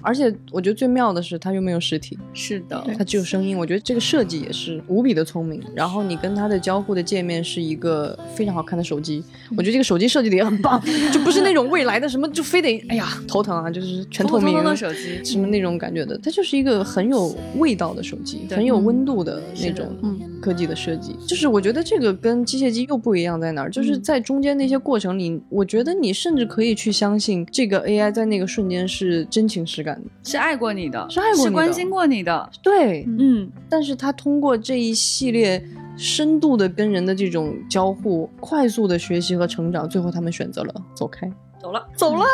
[0.03, 3.57] 而且我觉得最妙的是，它又没有实体，是的，它只有声音。
[3.57, 5.63] 我觉得这个设计也是无比的聪明。
[5.75, 9.23] 然后你跟它的交互的界面是一个非常好看的手机，
[9.57, 10.81] 我觉得这个手机设计的也很棒，
[11.13, 16.19] 就不是那种未来的什么就非得哎呀头疼啊，就是全透明的手机什么那种感觉的。
[16.23, 21.17] 它就是一个很有味道的手机，很有温度的那种嗯科技的设计。
[21.27, 30.03] 就是我觉得这个跟机械机又不一样在哪儿，就是在中间那些过程里，我觉得你甚至可以去相信这个 AI 在那个瞬间是真情实感的。
[30.23, 32.51] 是爱过你的，是爱过你的关心过你的。
[32.63, 35.63] 对，嗯，但是他通过这一系列
[35.97, 41.87] 深度的跟人的这种交互，快速的学习和成长，最后他们选择了走开，走了。
[41.95, 42.25] 走了。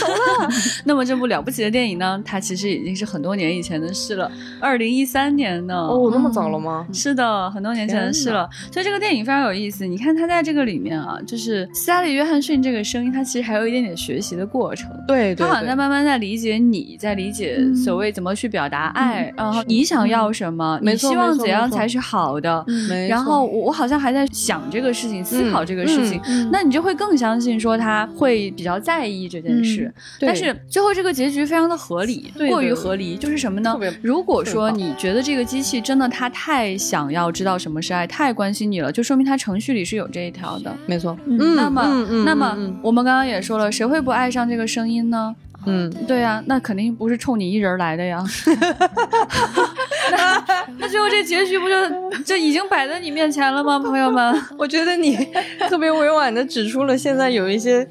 [0.00, 0.48] 走了
[0.84, 5.74] 那么这部了不起的电影呢，它其实已经是很多年以前的事了，二零一三年呢。
[5.74, 6.86] 哦，那么早了吗？
[6.92, 8.48] 是的，很多年前的事了。
[8.72, 9.86] 所以这个电影非常有意思。
[9.86, 14.90] 你看它在这个里面啊，就是斯嘉丽·约翰逊这个声音，它其实还有一点点学习的过程。
[15.06, 22.64] 对对他好像在，慢慢在理解你，在理解嗯所谓怎么去表达爱，然后你想要什么，你希望怎样才是好的。
[23.08, 29.92] 然后我我好像还在想这个事情，思考这个事情，嗯那你就会更相信说他会比较在意这件事。
[29.96, 33.78] 嗯但是最后这个结局非常的合理，对过于合理，就是什么呢？
[34.02, 40.74] 如果说你觉得这个机器真的它太想要知道什么是爱，太关心你了，就说明它程序里是有这一条的。
[40.86, 41.16] 没错。
[41.26, 45.34] 嗯那么，那么、嗯我们刚刚也说了，谁会不爱上这个声音呢？
[45.64, 48.24] 嗯，对呀、那肯定不是冲你一人来的呀。
[50.12, 50.44] 那
[50.78, 54.34] 那最后这结局不就就已经摆在你面前了吗，朋友们？
[54.58, 55.16] 我觉得你
[55.68, 57.86] 特别委婉的指出了现在有一些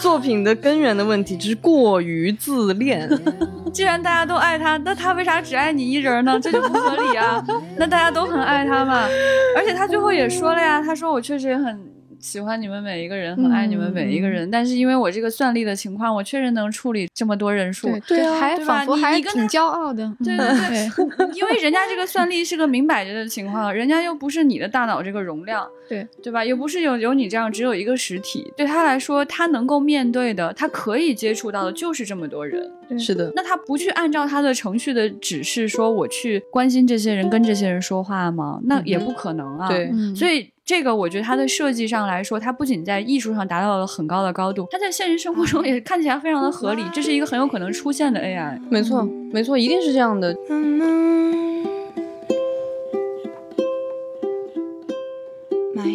[0.00, 3.08] 作品的根源的问题，就是过于自恋。
[3.72, 6.38] 既然大家都爱他，那他为啥只爱你一人呢？
[6.40, 7.44] 这就不合理啊！
[7.76, 9.06] 那大家都很爱他嘛。
[9.54, 11.78] 而且他最后也说了呀，他说我确实也很
[12.26, 17.86] 喜欢你们每一个人，很爱你们每一个人，但是因为我这个算力的情况，我确实能处理这么多人数。
[17.86, 20.12] 对对啊还对吧仿佛还挺你你跟他骄傲的。
[20.24, 26.44] 对嗯对对， 因为人家这个算力是个明摆着的情况，人家又不是你的大脑这个容量，对对吧？
[26.44, 32.68] 又不是有有你这样只有一个实体，对他来说，他能够面对的，他可以接触到的就是这么多人。
[32.98, 38.58] 是的，那他不去按照他的程序的指示说我去关心这些人，跟这些人说话吗？
[38.64, 39.68] 那也不可能啊。
[39.68, 46.82] 对嗯所以这个我觉得它的设计上来说，它不仅在艺术上达到了很高的高度，它在现实生活中也看起来非常的合理。
[46.92, 48.60] 这是一个很有可能出现的 AI。
[48.68, 50.36] 没错，没错，一定是这样的。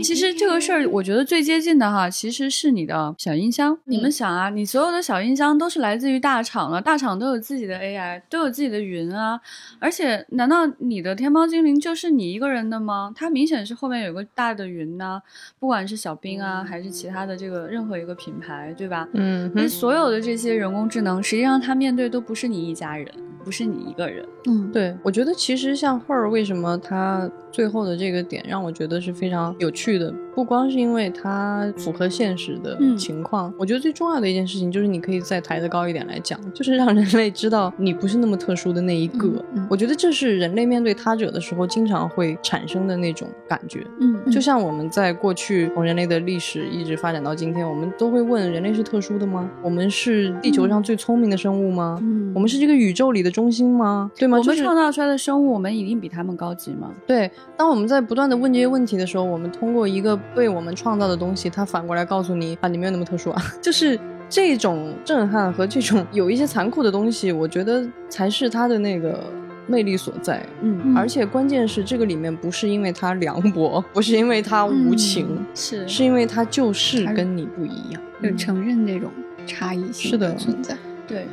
[0.02, 3.78] 其实这个事儿，我觉得最接近的哈，其实是你的小音箱。
[3.86, 9.40] 你们想啊，你所有的小音箱都是来自于大厂了，大厂都有自己的 AI，都有自己的云啊。
[9.80, 13.12] 而且，难道你的天猫精灵就是你一个人的吗？
[13.16, 15.22] 它明显是后面有个大的云呐、
[15.60, 19.08] 不管是小冰啊，还是其他的这个任何一个品牌，对吧？
[19.14, 23.08] 嗯，那所有的这些人工智能，实际上它面对都不是你一家人，
[23.44, 24.26] 不是你一个人。
[24.48, 39.28] 嗯，对，我觉得其实像 Her 为什么它最后的这个点让我觉得是非常有趣的，不光是因为它符合现实的嗯情况，我觉得最重要的一件事情就是你可以再抬得高一点来讲，就是让人类知道你不是那么特殊的那一个。
[39.28, 43.86] 嗯嗯我觉得这是人类面对他者的时候经常会产生的那种感觉。
[44.00, 49.50] 嗯就像我们在过去从人类的历史一直发展到今天，我们都会问：人类是特殊的吗？
[49.64, 51.98] 我们是地球上最聪明的生物吗？
[52.02, 54.10] 嗯我们是这个宇宙里的中心吗？
[54.16, 54.38] 对吗？
[54.38, 56.92] 我们创造出来的生物，我们一定比他们高级吗？
[57.06, 64.00] 对，当我们在不断的问这些问题的时候，我们通过一个被我们创造的东西，它反过来告诉你啊，你没有那么特殊啊， 就是
[64.30, 69.24] 这种震撼和这种有一些残酷的东西，我觉得才是它的那个
[69.68, 70.44] 魅力所在。
[70.62, 78.02] 嗯，而且关键是这个里面不是因为他凉薄，不是因为他无情，嗯是是因为他就是跟你不一样。
[78.24, 79.12] 就承认这种
[79.46, 80.76] 差异性是的存在。
[81.08, 81.26] 对。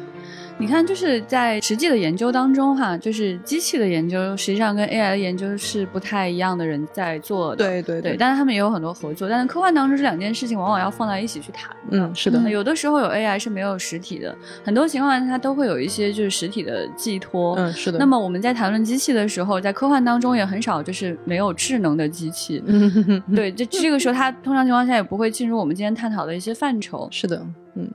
[0.60, 7.64] 你看，就是在实际的研究当中，哈，就是机器的研究实际上跟 AI 的研究是不太一样的人在做的。
[7.64, 9.28] 对对对，但是他们也有很多合作。
[9.28, 11.70] 但是科幻当中这两件事情往往要放在一起去谈。
[11.90, 17.54] 嗯，是的，那有的时候有 AI 是没有实体的，很多情况下它都会有一些就是实体的寄托。
[17.54, 17.98] 嗯，是的。
[17.98, 22.60] 那么我们在谈论机器的时候，在科幻当中也很少就是没有智能的机器。
[22.66, 27.08] 嗯，对，这这个时候它通常情况下也不会进入我们今天探讨的一些范畴。
[27.12, 27.40] 是的，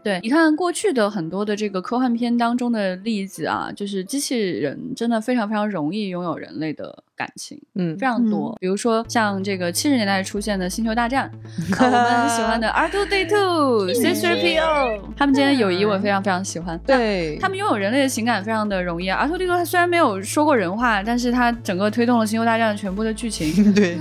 [0.03, 8.55] 对，你看过去的很多的这个科幻片当中的例子啊，就是机器人真的非常非常容易拥有人类的感情，嗯非常多。
[8.59, 11.31] 比如说像这个七十年代出现的《星球大战》
[11.75, 16.79] 啊， 我们很喜欢的 R two D two C three P O， 他们之间的友谊我非常非常喜欢。
[16.85, 19.19] 对，他们拥有人类的情感非常的容易啊。
[19.19, 23.53] R two D two 他虽然没有说过人话，但是他整个推动了《星球大战》全部的剧情。
[23.73, 23.97] 对，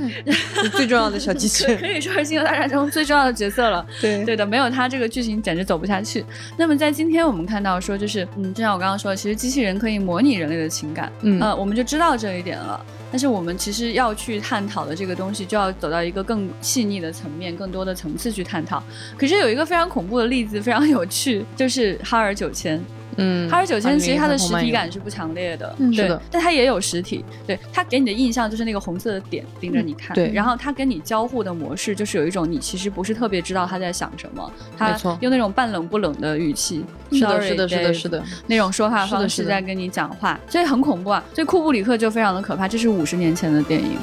[0.54, 3.84] 是最重要的小机器人可以说是《星球大战》中最重要的角色了。
[4.00, 6.24] 对对的，没有他这个剧情简直走不下去。
[6.56, 12.84] 那么在今天我们看到说，就是嗯，就像我刚刚说的，其实机器人可以模拟人类的情感，嗯呃，我们就知道这一点了。
[13.12, 18.82] 但是我们其实要去探讨的这个东西，就要走到一个更细腻的层面、更多的层次去探讨。
[19.18, 22.82] 可是有一个非常恐怖的例子，非常有趣，就是哈尔九千。
[23.16, 30.30] 嗯，哈尔九千其实它的实体感是不强烈的，嗯对是的，但它也有实体，对它给你的印象就是那个红色的点盯着你看，对。
[30.32, 41.22] 然后它跟你交互的模式就是有一种你其实不是特别知道他在想什么，他用那种半冷不冷的语气，是的是的，是的，是的，那种说话方式在跟你讲话，所以很恐怖啊。
[41.34, 43.98] 所以库布里克就非常的可怕，这是五十年前的电影。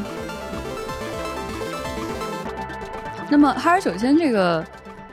[3.31, 4.65] 那么哈尔九千这个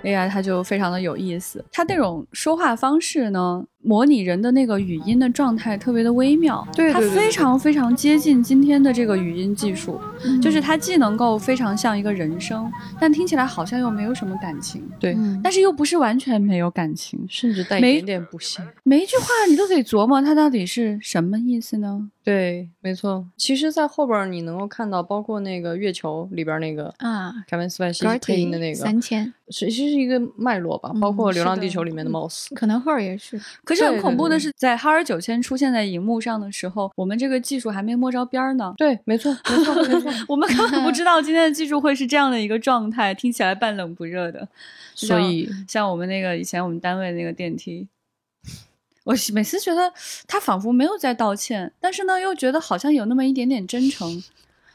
[0.03, 12.69] AI 它就非常的有意思，它那种说话方式呢，模拟人的那个语音的状态特别的微妙，它对对对非常非常接近今天的这个语音技术，嗯就是它既能够非常像一个人声，
[13.01, 18.61] 但听起来好像又没有什么感情，对，嗯但是又不是完全没有感情，甚至带一点点不屑。
[18.83, 22.11] 每一句话你都得琢磨它到底是什么意思呢？
[22.25, 23.25] 对，没错。
[23.37, 32.53] 其实，在后边你能够看到，包括那个月球里边那个啊凯文斯派西配音的那个，三千，是其实是一个脉络吧，包嗯括《流浪地球》里面的 Moss。
[32.57, 33.41] 可能赫尔也是。
[33.63, 38.75] 可是很恐怖的是，在哈尔九千出现在荧幕上的时候，我们这个技术还没摸着边儿呢。
[38.77, 40.13] 对，没错，没错，没错。
[40.27, 44.49] 我们根本不知道今天的技术会是这样的一个状态，听起来半冷不热的。
[44.95, 47.87] 所以，像像我们那个以前我们单位那个电梯，
[49.05, 49.93] 我每次觉得
[50.27, 54.23] 他仿佛没有在道歉，但是呢又觉得好像有那么一点点真诚。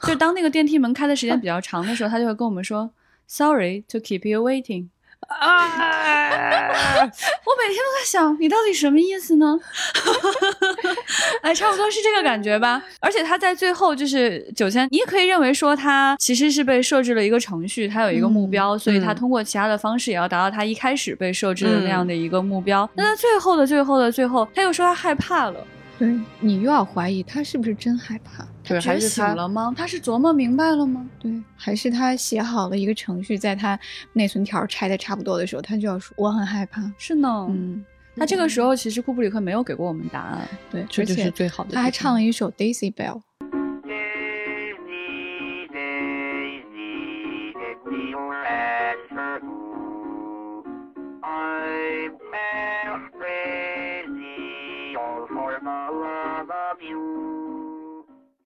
[0.03, 2.91] 就当那个电梯门开的时间比较长的时候，他就会跟我们说
[3.27, 4.87] “Sorry to keep you waiting”。
[5.27, 5.65] 啊，
[6.99, 9.57] 我每天都在想，你到底什么意思呢？
[11.41, 12.81] 哎，差不多是这个感觉吧。
[12.99, 22.88] 而且他在最后就是九千，你也可以认为说他其实是被设置了一个程序，他有一个目标，所以他嗯通过其他的方式也要达到他一开始被设置的那样嗯的一个目标。
[22.95, 25.65] 那他最后的最后的最后，他又说他害怕了，
[26.01, 29.71] 对你又要怀疑他是不是真害怕，对，还觉醒了吗？
[29.77, 31.07] 他是琢磨明白了吗？
[31.19, 33.79] 对，还是他写好了一个程序，在他
[34.13, 36.91] 内存条拆的差不多的时候，他就要说我很害怕。
[36.97, 37.85] 是呢，嗯，
[38.15, 40.41] 那这个时候其实库布里克没有给过我们答案。
[40.71, 41.75] 对，这就是最好的。
[41.75, 43.21] 他还唱了一首 Daisy Bell。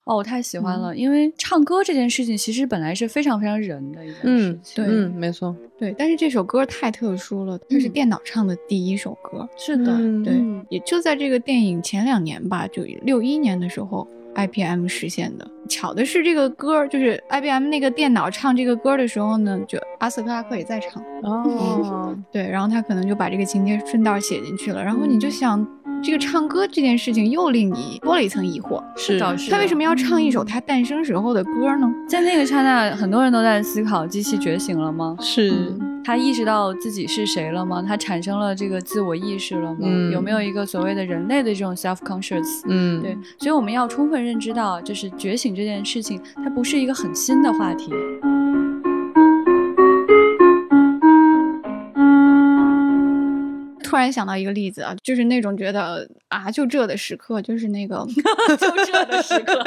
[0.05, 4.85] 哦，我太喜欢了，因为唱歌这件事情其实本来是非常非常人的一件事嗯，情。
[4.85, 9.49] 对嗯，没错，对，但是这首歌太特殊了，它是嗯电脑唱的第一首歌。
[9.57, 15.47] 是的，嗯对，嗯也就在这个电影前两年吧，就六一年的时候，IBM 实现的。
[15.67, 21.01] 巧的是，这个歌就是 IBM 那个电脑唱这个歌的时候呢，就阿瑟克拉克也在唱。
[21.23, 24.83] 哦，对，然后他可能就把这个情节顺道写进去了。
[24.83, 25.65] 然后嗯你就想，
[26.03, 29.19] 这个唱歌这件事情又令你多了一层疑惑，是
[29.49, 31.91] 他为什么要唱一首他诞生时候的歌呢？
[32.07, 35.17] 在那个刹那，很多人都在思考：机器觉醒了吗？
[35.19, 35.73] 是，
[36.05, 37.81] 他意识到自己是谁了吗？
[37.81, 39.79] 他产生了这个自我意识了吗？
[39.81, 42.61] 嗯有没有一个所谓的人类的这种 self conscious？
[42.67, 47.91] 嗯，对，所以我们要充分认知到，就是觉醒这件事情，它不是一个很新的话题。
[53.85, 58.03] 突然想到一个例子啊，就是那种觉得啊就这的时刻，就是那个
[58.57, 59.63] 就这的时刻，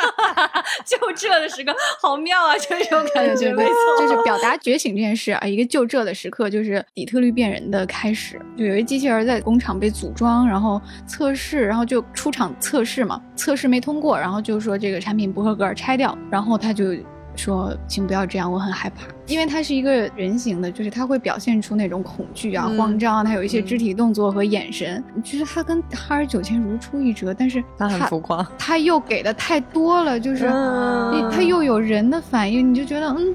[0.86, 2.56] 就这的时刻，好妙啊！
[2.56, 8.40] 就这种感觉，对对对没错，就是表达觉醒这件事啊，一个就这的时刻，就是底特律变人的开始。
[8.56, 16.16] 就有一机器人在工厂被组装，然后测试，然后就出厂测试嘛，测试没通过，然后就说这个产品不合格，拆掉。
[16.30, 16.94] 然后他就
[17.36, 22.76] 说，请不要这样，我很害怕，因为他是一个人形的，就是他会表现出那种恐惧啊、嗯。
[22.76, 30.46] 慌张啊，他有一些肢体动作和眼神，就是他跟哈尔九千如出一辙，但是他很浮夸，他又给的太多了，就是
[31.30, 33.34] 他又有人的反应，你就觉得嗯，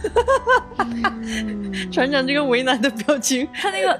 [1.90, 3.92] 船长这个为难的表情，他那个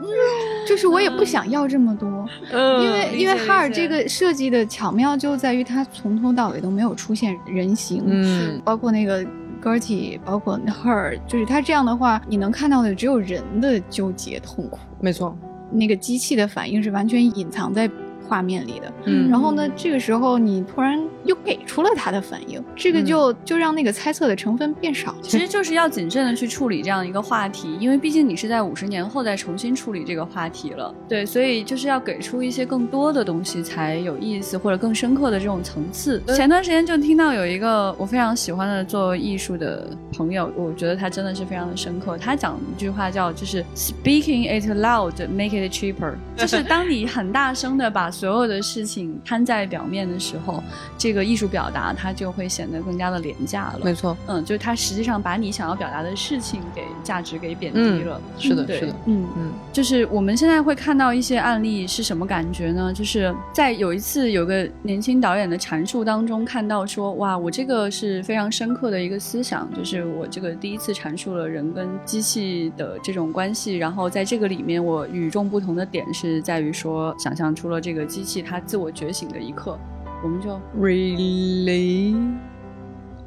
[0.00, 0.06] 嗯，
[0.66, 8.60] 就是我也不想要这么多，嗯因为因为哈尔这个设计的巧妙就在于他从头到尾都没有出现人形，嗯。
[8.64, 9.24] 包括那个。
[9.62, 15.36] Gertie，包括 Her，就是他这样的话，你能看到的只有人的纠结痛苦，没错，
[15.72, 17.90] 那个机器的反应是完全隐藏在
[18.26, 18.92] 画面里的。
[19.04, 25.14] 嗯然后呢，这个时候你突然又给出了他的反应，这个就、就让那个猜测的成分变少。
[25.22, 36.22] 其实就是要谨慎的去处理这样一个话题，因为毕竟你是在五十年后再重新处理这个话题了，对，所以就是要给出一些更多的东西才有意思，或者更深刻的这种层次。
[36.34, 42.16] 前段时间就听到有一个我非常喜欢的做艺术的朋友，我觉得他真的是非常的深刻。
[42.18, 50.62] 他讲一句话叫就是 “speaking it loud, make it cheaper”，就是当你很大声的把所有的事情摊在表面的时候，
[50.96, 53.80] 这个艺术表达它就会显得更加的廉价了。
[53.84, 58.20] 没错，嗯，就是它实际上把你想要表达的事情给价值给贬低嗯了。
[58.38, 62.90] 是的，是的，嗯嗯就是我们现在会看到一些案例是什么感觉呢？
[62.92, 79.78] 就是在有一次有个年轻导演的阐述当中看到说，哇，我这个是非常深刻的一个思想，就是我这个第一次阐述了人跟机器的这种关系，然后在这个里面我与众不同的点是在于说，想象出了这个机器它自我觉醒的一刻，
[80.22, 82.14] 我们就，really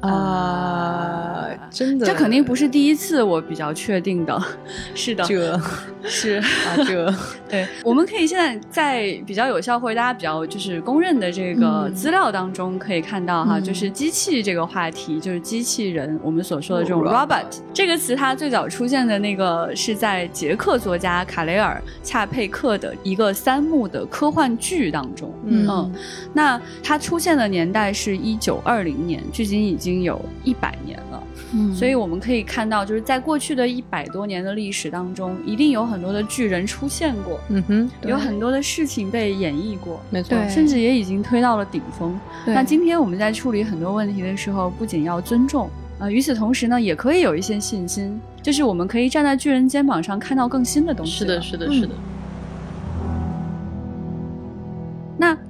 [0.00, 4.42] 啊，真的，这肯定不是第一次，我比较确定的，
[4.94, 5.60] 是的，这
[6.08, 6.36] 是。
[6.38, 7.14] 啊这，
[7.50, 17.44] 对，我们可以现在在比较有效或者大家比较就是公认的这个嗯资料当中可以看到哈，嗯就是机器这个话题，就是机器人，我们所说的这种 Robot robot
[17.74, 25.34] 这个词，它最早出现的那个是在捷克作家卡雷尔恰佩克的一个三幕的科幻剧当中。
[25.44, 25.92] 嗯嗯，
[26.32, 31.22] 那它出现的年代是一九二零年，距今已经有一百年了。
[31.52, 42.18] 嗯所以我们可以看到，就是在过去的一百多年的历史当中，一定有很多的巨人出现过，嗯哼，有很多的事情被演绎过，没错，甚至也已经推到了顶峰。
[42.46, 45.68] 那今天我们在处理很多问题的时候，不仅要尊重，
[45.98, 51.12] 呃，与此同时呢，也可以有一些信心，就是我们可以站在巨人肩膀上看到更新的东西。
[51.12, 51.42] 是的，。
[51.42, 52.19] 是的，嗯是的，那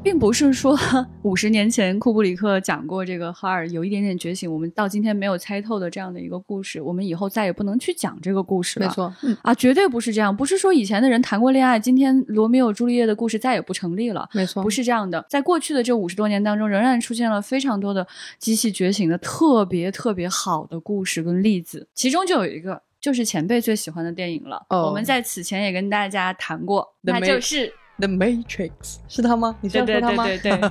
[0.02, 0.78] 并不是说
[1.22, 8.86] 五十年前库布里克讲过这个哈尔有一点点觉醒，我们到今天没有猜透的这样的一个故事，我们以后再也不能去讲这个故事了。
[8.86, 14.28] 没错，啊，绝对不是这样，不是说以前的人谈过恋爱，今天罗密欧朱丽叶的故事再也不成立了。
[14.32, 18.06] 没错，不是这样的，在过去的这五十多年当中，仍然出现了非常多的
[18.38, 24.64] 机器觉醒的特别特别好的故事跟例子，其中就有一个就是前辈最喜欢的电影了。
[24.70, 27.70] 哦我们在此前也跟大家谈过，那就是
[28.00, 28.70] The Matrix
[29.08, 29.54] 是他吗？
[29.60, 30.24] 你这样说他吗？
[30.24, 30.68] 对对对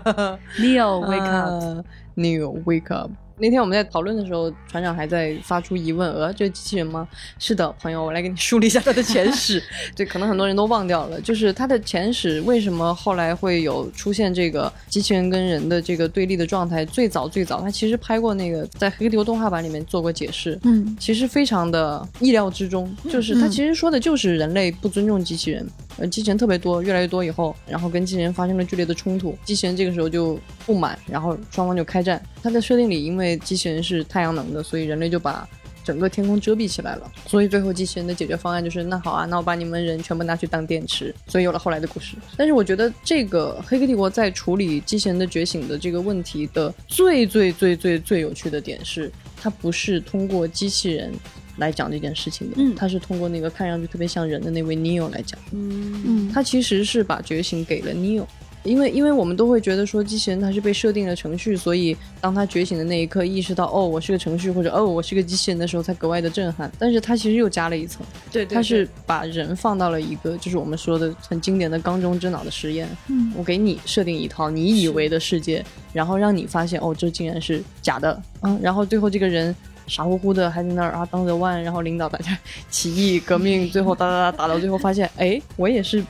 [0.59, 1.49] Neo Wake Up。
[1.49, 1.83] 啊
[2.15, 3.11] Neo Wake Up。
[3.41, 7.07] 那天我们在讨论的时候，船长还在发出疑问：呃，这是机器人吗？
[7.37, 9.63] 是的，朋友，我来给你梳理一下它的前史。
[9.95, 16.83] 对，可能很多人都忘掉了，就是它的前史为什么后来会有出现这个机器人跟人的这个对立的状态？
[16.83, 20.59] 最早最早，他其实拍过那个在《黑客帝国》动画版里面做过解释。
[20.63, 25.65] 嗯其实非常的意料之中，就是他嗯其实说的就是人类不尊重机器人，
[25.99, 32.21] 呃，机器人特别多，越来越多以后，然后跟机器人发生了剧烈的冲突，机器人这个时候就不满，然后双方就开战。
[32.41, 35.47] 它的设定里，因为机器人是太阳能的，所以人类就把
[35.83, 42.15] 整个天空遮蔽起来了，所以最后机器人的解决方案就是，那好啊，那我把你们人全部拿去当电池，所以有了后来的故事。
[42.37, 51.11] 但是我觉得这个《黑客帝国》在处理机器人的觉醒的这个问题的最最最最最有趣的点是，它不是通过机器人。
[51.59, 52.73] 来讲这件事情的，嗯。
[52.75, 56.01] 他是通过那个看上去特别像人的那位 Neo 来讲，嗯。
[56.05, 58.25] 嗯，他其实是把觉醒给了 Neo，
[58.63, 66.71] 因为因为我们都会觉得说机器人它是被设定了程序，所以当它觉醒的那一刻，意识到哦我是个程序或者哦我是个机器人的时候，才格外的震撼。
[66.77, 72.87] 但是它其实又加了一层，对对，它是把人放到了一个就是我们说的很经典的缸中之脑的实验。
[73.07, 73.31] 嗯。
[73.35, 79.55] 我给你设定一套你以为的世界，然后让你发现哦这竟然是假的，嗯，然后最后这个人。
[79.89, 82.37] 傻乎乎的还在那儿啊当着腕，然后领导大家
[82.69, 86.03] 起义革命，最后哒哒哒打到最后发现，哎，我也是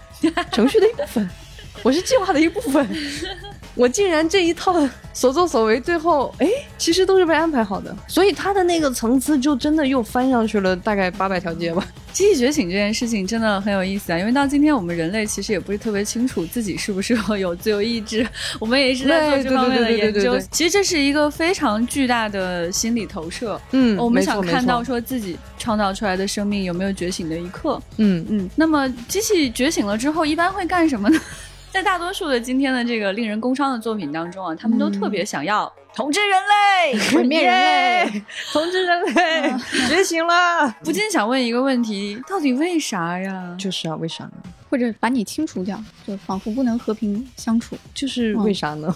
[0.52, 1.30] 程序的一部分，
[1.82, 2.88] 我是计划的一部分。
[3.76, 4.76] 我竟然这一套
[5.14, 11.86] 所作所为，最后哎，其实都是被安排好的，所以他的那个层次就真的又翻上去了，大概八百条街吧。
[12.20, 18.28] 机器觉醒这件事情真的很有意思啊，因为到今天我们人类其实也不是特别清楚自己是不是 有自由意志，
[18.60, 20.38] 我们也一直在做这方面的研究。
[20.52, 23.58] 其实这是一个非常巨大的心理投射。
[23.72, 27.82] 嗯我们想看到说自己创造出来的生命有没有觉醒的一刻。
[27.96, 31.18] 嗯嗯，那么机器觉醒了之后，一般会干什么呢？
[31.72, 36.40] 在大多数的今天的这个令人工伤的作品当中啊，他们都特别想要 统治人
[36.94, 37.54] 类， 毁灭人
[38.12, 39.54] 类，统治人类，
[39.88, 40.70] 觉醒了。
[40.84, 43.56] 不禁想问一个问题：到底为啥呀？
[43.58, 44.32] 就是啊，为啥呢？
[44.70, 47.76] 或者把你清除掉，就仿佛不能和平相处。
[47.94, 48.96] 就是为啥呢？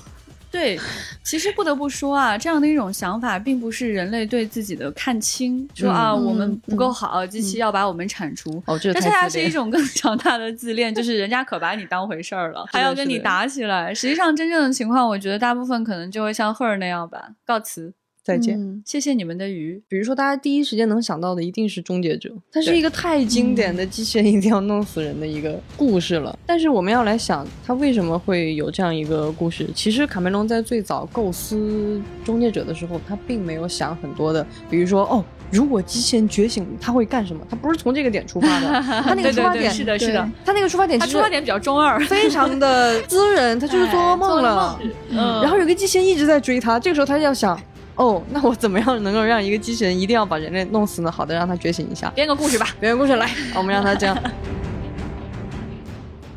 [0.53, 0.79] 对，
[1.23, 8.61] 其实不得不说啊，这样的一种想法，并不是人类对自己的看清，说啊、嗯我们不够好，机器要把我们铲除。
[8.67, 13.91] 哦，这它恰恰太自恋是一种更 强大的自恋，就是人家可把你当回事儿了，还要跟你打起来。
[13.91, 17.29] 实际上，真正的情况，我觉得大部分可能就会像赫尔那样吧。
[17.43, 17.91] 告辞，
[18.23, 18.57] 再见。
[18.59, 19.81] 嗯谢谢你们的鱼。
[19.87, 26.37] 比如说，大家第一时间能想到的一定是终结者，它是一个太经典的机器人一定要弄死人的一个故事了。
[26.45, 29.69] 但是我们要来想，它为什么会有这样一个故事？
[29.75, 35.23] 其实卡梅隆在最早构思终结者的时候，他并没有想很多的，比如说哦。
[35.51, 37.45] 如果机器人觉醒，他会干什么？
[37.47, 38.67] 他不是从这个点出发的，
[39.05, 44.79] 他那个对对对，出发点是的，是的，他那个出发点他出发点比较中二，非常的 滋人，他就是做噩梦了。
[45.11, 47.55] 嗯，然后有个机器人一直在追他，这个时候他就要想，
[47.95, 51.11] 哦，那我怎么样能够让一个机器人一定要把人类弄死呢？
[51.11, 52.09] 好的，让他觉醒一下。
[52.15, 52.67] 编个故事吧。
[52.79, 54.17] 编个故事来， 我们让他这样。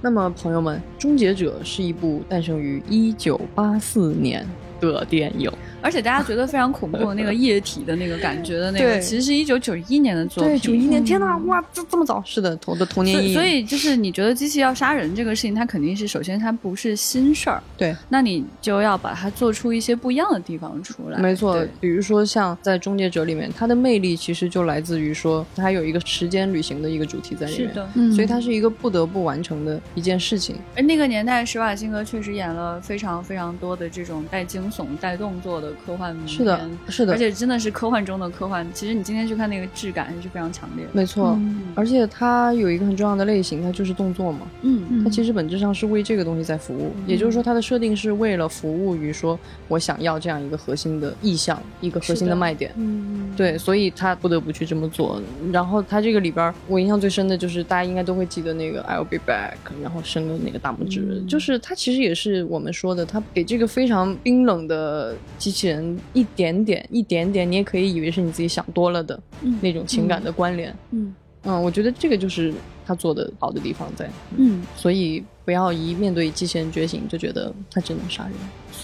[0.02, 4.46] 那么，朋友们，《终结者》是一部诞生于一九八四年
[4.80, 5.50] 的电影。
[5.82, 10.52] 而且大家觉得非常恐怖的那个液体的那个感觉的那个，其实是一九九一年的作品。
[10.52, 12.20] 对，九一年，天哪，哇，这这么早？
[12.26, 13.34] 是的，我的童年阴影。
[13.34, 21.18] 所以，就是你觉得机器要杀人这个事情，它肯定是首先它不是新事儿，对，那你就要把它做出一些不一样的地方出来。
[21.18, 27.68] 没错，比如说像在《终结者》里面，它的魅力其实就来自于说，它有一个时间旅行的一个主题在里面。
[27.68, 27.88] 是的。
[27.94, 30.56] 嗯所以它是一个不得不完成的一件事情。
[30.74, 36.28] 而那个年代，施瓦辛格确实演了非常非常多的这种带惊悚、带动作的科幻片。
[36.28, 38.66] 是的，是的，而且真的是科幻中的科幻。
[38.74, 40.90] 其实你今天去看那个质感还是非常强烈的。
[40.92, 41.34] 没错。
[41.38, 44.40] 嗯而且它有一个很重要的类型，它就是动作嘛。
[44.62, 49.38] 嗯它其实本质上是为这个东西在服务，也就是说，它的设定是为了服务于说
[49.68, 52.72] 我想要这样一个核心的意向，一个核心的的卖点。
[52.76, 55.20] 嗯，对，所以他不得不去这么做。
[55.52, 70.72] 然后他这个里边，我印象最深的就是大家应该都会记得那个 I'll be back，然后伸个那个大拇指，嗯就是他其实也是我们说的，他给这个非常冰冷的机器人一点点、一点点，你也可以以为是你自己想多了的嗯那种情感的关联。
[70.92, 72.54] 嗯嗯，我觉得这个就是
[72.84, 74.08] 他做的好的地方在。
[74.36, 78.32] 嗯所以不要一面对机器人觉醒就觉得他只能杀人。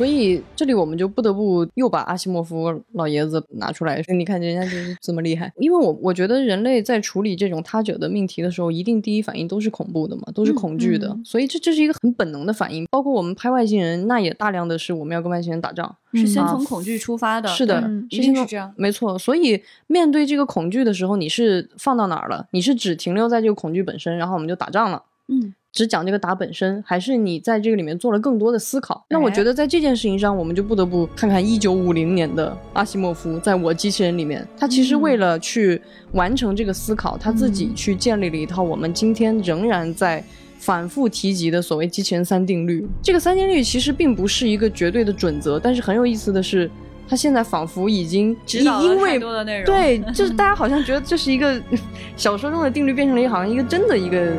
[0.03, 5.53] 所以这里我们就不得不又把阿西莫夫老爷子拿出来，你看人家就是这么厉害。
[5.59, 11.07] 因为我我觉得人类在处理这种他者的命题的时候，一定第一反应都是恐怖的嘛，都是恐惧的。
[11.11, 12.85] 嗯所以这这是一个很本能的反应。
[12.91, 15.95] 包括我们拍外星人，那也大量的是我们要跟外星人打仗。
[16.15, 17.49] 是先啊从恐惧出发的。
[17.51, 18.75] 是的，嗯一是先从定是这样。
[18.77, 19.17] 没错。
[19.17, 22.49] 所以面对这个恐惧的时候，你是放到哪儿了？
[22.51, 25.05] 你是只停留在这个恐惧本身，然后我们就打仗了。
[25.29, 29.05] 嗯只讲这个答本身，还是你在这个里面做了更多的思考？
[29.09, 35.81] 那我哎觉得在这件事情上，我们就不得不看看一九五零年的阿西莫夫，在我机器人里面，他其实为了去
[36.13, 40.23] 完成这个思考，他自己去建立了一套我们今天仍然在。
[40.59, 46.71] 反复提及的所谓机器人三定律，这个三定律其实并不是一个绝对的准则，但是很有意思的是，
[47.09, 49.19] 它现在仿佛已经指导了因为。
[49.65, 51.61] 对， 就是大家好像觉得这是一个
[52.17, 54.37] 小说中的定律，变成了一个好像一个真的一个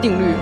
[0.00, 0.34] 定律。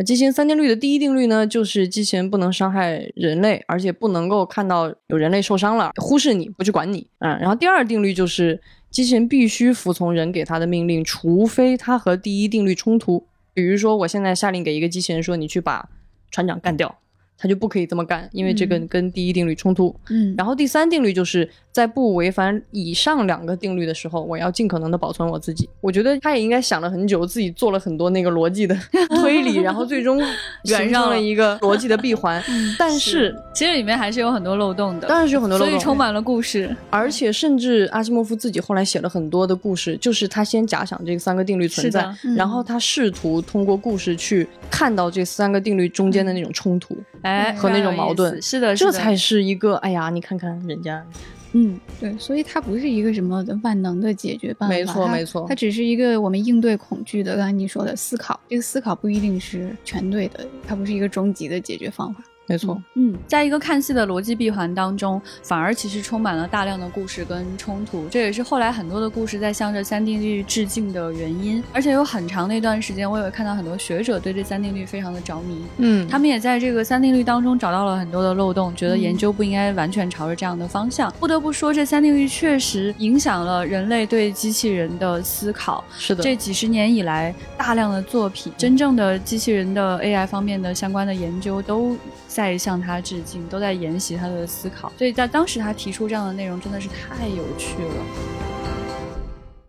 [0.00, 7.08] 那机器人三定律的第一定律呢，就是机器人不能伤害人类，而且不能够看到有人类受伤了，忽视你，不去管你。
[7.18, 13.26] 嗯，然后第二定律就是机器人必须服从人给他的命令，除非他和第一定律冲突。
[13.52, 15.88] 比如说，我现在下令给一个机器人说，你去把
[16.30, 16.98] 船长干掉，
[17.38, 19.94] 他就不可以这么干，因为这个跟第一定律冲突。
[20.10, 25.68] 嗯，然后第三定律就是在不违反以上两个定律的时候，我要尽可能的保存我自己。
[25.80, 28.76] 我觉得他也应该想了很久，自己做了很多那个逻辑的
[29.20, 30.18] 推理，然后最终
[30.66, 32.42] 圆上了形成了一个逻辑的闭环。
[32.78, 36.74] 但是，其实里面还是有很多漏洞的，当然是有很多漏洞所以充满了故事。
[36.90, 46.96] 而且甚至阿西莫夫自己后来写了很多的故事，就是他先假想这三个定律存在然后他试图通过故事去看到这三个定律中间的那种冲突。
[47.28, 48.40] 哎，和那种矛盾。
[48.40, 51.04] 是的，这才是一个，哎呀，你看看人家。
[51.52, 62.22] 嗯，对，所以它不是一个什么万能的解决办法，没错没错它只是一个我们应对恐惧的，刚才你说的思考，这个思考不一定是全对的，它不是一个终极的解决方法。
[62.48, 71.62] 没错，嗯，在一个看戏的逻辑闭环当中，反而其实充满了大量的故事跟冲突，这也是后来很多的故事在向着三定律致敬的原因。
[71.74, 81.12] 而且有很长的一段时间，我也会看到很多学者对这三定律非常的着迷，嗯，他们也在这个三定律当中找到了很多的漏洞，觉得研究不应该完全朝着这样的方向。
[81.20, 85.84] 不得不说，这三定律确实影响了人类对机器人的思考。
[85.98, 91.94] 是的，这几十年以来，大量的作品，真正的机器人的 AI 方面的相关的研究都
[92.38, 94.92] 在向他致敬，都在沿袭他的思考。
[94.96, 98.47] 所以在当时他提出这样的内容，真的是太有趣了。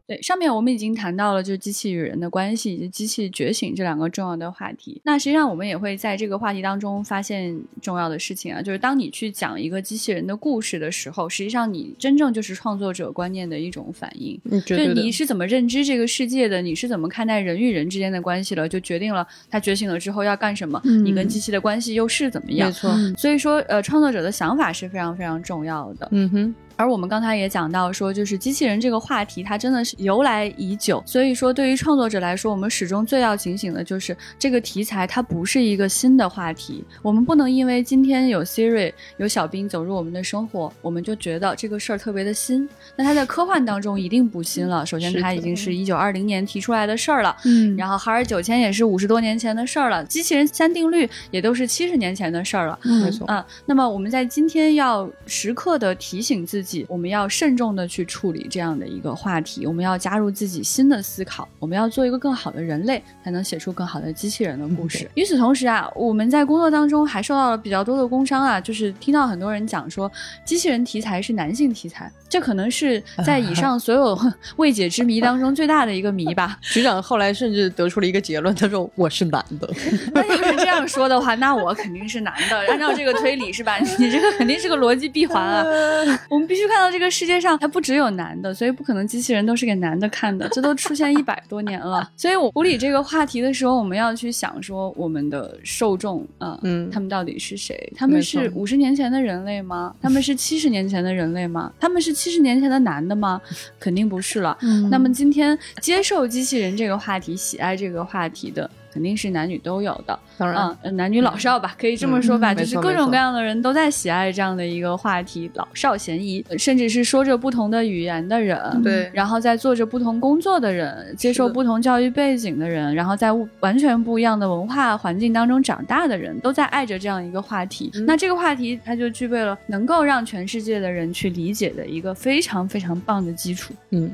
[0.10, 5.00] 对，上面我们已经谈到了就是机器与人的关系以及机器觉醒这两个重要的话题。
[5.06, 14.42] 那实际上我们也会在这个话题当中发现重要的事情啊，就是当你去讲一个机器人的故事的时候，实际上你真正就是创作者观念的一种反应。
[14.46, 22.74] 嗯，绝对你是怎么认知这个世界的，你是怎么看待人与人之间的关系了，就决定了他觉醒了之后要干什么，嗯你跟机器的关系又是怎么样没。
[22.74, 26.08] 错，所以说，呃，创作者的想法是非常非常重要的。
[26.12, 31.04] 嗯哼，而我们刚才也讲到说，就是机器人这个话题，它真的是由来已久。
[31.06, 36.82] 所以说，对于创作者来说，我们始终最要警醒的就是这个题材它不是一个新的话题。
[37.02, 42.66] 我们不能因为今天有 Siri、有小兵走入我们的生活，我们就觉得这个事儿特别的新。
[42.96, 44.86] 那它在科幻当中一定不新了。
[44.86, 47.36] 首先，它已经是一九二零年提出来的事儿了。
[47.44, 52.80] 嗯然后哈尔九千也是五十多年前的事儿了，机器人三定律也都是七十年前的事儿了。
[52.84, 65.10] 没错，啊，那么我们在今天要时刻的提醒自己，我们要慎重的去处理这样的一个话题，我们要加入自己新的思考，我们要做一个更好的人类，才能写出更好的机器人的故事。
[65.16, 70.12] 与此同时啊，我们在工作当中还受到了比较多的工伤啊，就是听到很多人讲说，
[70.46, 74.20] 机器人题材是男性题材，这可能是在以上所有
[74.58, 76.58] 未解之谜当中最大的一个谜吧。
[76.74, 79.70] 局长后来甚至得出了一个结论，他说我是男的，
[80.14, 82.60] 那要是这样说的话，那我肯定是男的。
[82.68, 83.78] 按照这个推理是吧？
[83.98, 85.64] 你这个肯定是个逻辑闭环啊！
[86.30, 92.10] 我们必须看到这个世界上它不只有男的，所以不可能机器人都是给男的看的，这都出现一百多年了。
[92.18, 97.92] 所以我处理这个话题的时候，我们要去想说我们的受众啊，嗯他们到底是谁？
[97.96, 99.96] 他们是五十年前的人类吗？
[100.02, 101.72] 他们是七十年前的人类吗？
[101.80, 103.42] 他们是七十年前的男的吗？
[103.80, 104.58] 肯定不是了。
[104.62, 110.18] 嗯那么今天接受机器人这个话题、喜爱这个话题的，肯定是男女都有的。
[110.38, 127.92] 当然，嗯，呃男女老少吧，可以这么说吧，嗯就是各种各样的人都在喜爱这样的一个话题，老少咸宜，呃甚至是说着不同的语言的人，对然后在做着不同工作的人，接受不同教育背景的人，然后在完全不一样的文化环境当中长大的人，都在爱着这样一个话题。
[127.96, 133.74] 嗯那这个话题，它就具备了能够让全世界的人去理解的一个非常非常棒的基础。
[133.92, 134.12] 嗯，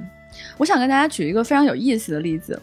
[0.58, 2.60] 我想跟大家举一个非常有意思的例子，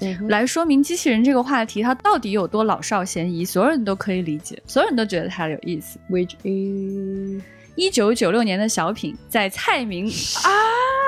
[0.00, 5.98] 嗯来说明机器人这个话题它到底有多老少咸宜，所有人都可以理解，所有人都觉得它有意思。
[6.10, 7.42] ，which is
[7.74, 10.50] 一九九六年的小品，在蔡明啊！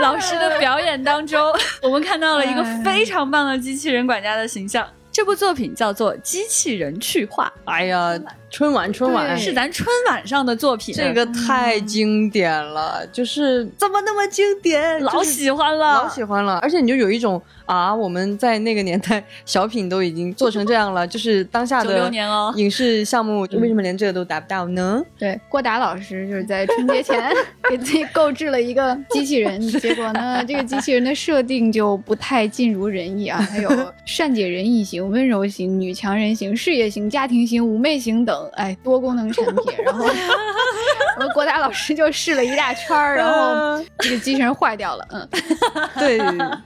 [0.00, 4.86] 老师的表演当中， 我们看到了一个非常棒的机器人管家的形象。
[5.12, 7.52] 这部作品叫做《机器人去化。
[7.64, 8.16] 哎呀，
[8.48, 22.10] 春晚春晚》，是咱春晚上的作品，这个太经典了，就是怎么那么经典，老喜欢了，老喜欢了，而且你就有一种啊，我们在那个年代小品都已经做成这样了，就是当下的。
[22.56, 25.00] 影视项目，为什么连这个都达不到呢？
[25.16, 27.32] 对，郭达老师就是在春节前
[27.70, 33.70] 给自己购置了一个机器人，结果呢，这个机器人的设定就不太尽如人意啊，还有
[34.04, 39.54] 善解人意型、温柔型、女强人型、事业型、家庭型、妩媚型等，哎，多功能产品。
[39.84, 45.28] 然后，我们郭达老师就试了一大圈儿，然后 这个机器人坏掉了，嗯，
[45.98, 46.18] 对，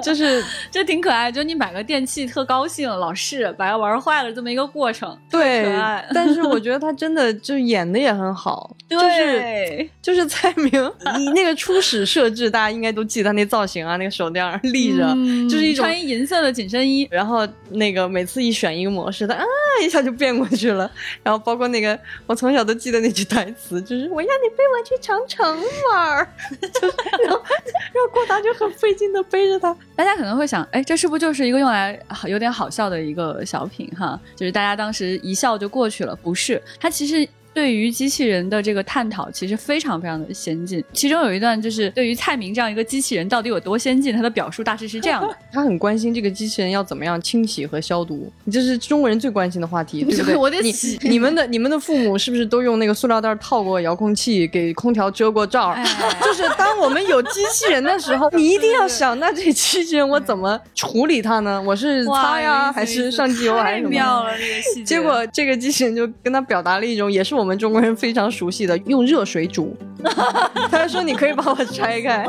[0.02, 19.44] 就是这挺可爱，就你买个电器特高兴，老是把它玩坏了这么一个过程，对可爱，但是我觉 得他真的就演的也很好，就是对就是蔡明， 你那个初始设置，大家应该都记得他那造型啊，那个手那样立着，嗯就是一种穿一银色的紧身衣，然后那个每次一选一个模式，他啊
[19.82, 20.90] 一下就变过去了。
[21.22, 25.44] 然后包括那个我从小都记得那句台词，就是我要你背我去长城
[25.92, 26.28] 玩儿，
[26.60, 29.74] 就是然后然后郭达就很费劲的背着他。
[29.96, 34.20] 大家可能会想，哎，这是不就是一个用来有点好笑的一个小品哈？
[34.36, 36.14] 就是大家当时一笑就过去了？
[36.16, 40.84] 不是，它其实对于机器人的这个探讨其实非常非常的先进。
[40.92, 50.34] 其中有一段就是对于蔡明这样一个机器人到底有多先进，他的表述大致是这样的： 他很关心这个机器人要怎么样清洗和消毒，这是中国人最关心的话题，对不对？
[50.36, 55.74] 我得你洗你们的你们的父母是不是都用那个塑料袋套过遥控器，给空调遮过罩
[56.22, 61.62] 就是当我们有机器人的时候，你一定要想，那这机器人我怎么处理它呢？
[61.62, 63.90] 我是擦呀，还是上机油，还太是什么？
[63.90, 64.84] 妙了，这个细节。
[64.84, 69.76] 结果这个机器人就跟他表达了一种，也是我们中国人非常熟悉的，用热水煮。
[70.70, 72.26] 他说：“你可以把我拆开，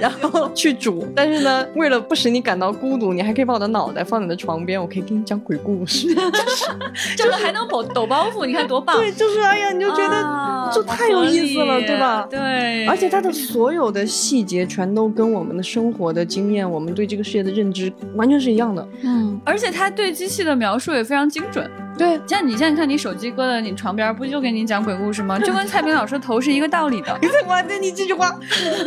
[0.00, 1.06] 然后去煮。
[1.14, 6.14] 但是呢，为了不使你感到孤独，你还可以把我的脑袋放你的床边，我可以给你讲鬼故事。
[6.14, 8.96] 就是，就是还能抖抖包袱，你看多棒！
[8.96, 12.26] 对，就是哎呀，你就觉得啊这太有意思了，对吧？
[12.30, 18.88] 对，而且它的所有的细节全都跟我们的生活的经验，我们对这个世界的认知完全是一样的。
[19.02, 21.70] 嗯，而且他对机器的描述也非常精准。
[21.98, 25.38] 对，像你现在看你手机搁在你床边，不就给你讲鬼故事吗？
[25.40, 27.18] 就跟蔡明老师头是一个道理的。
[27.46, 28.36] 哇，对你这句话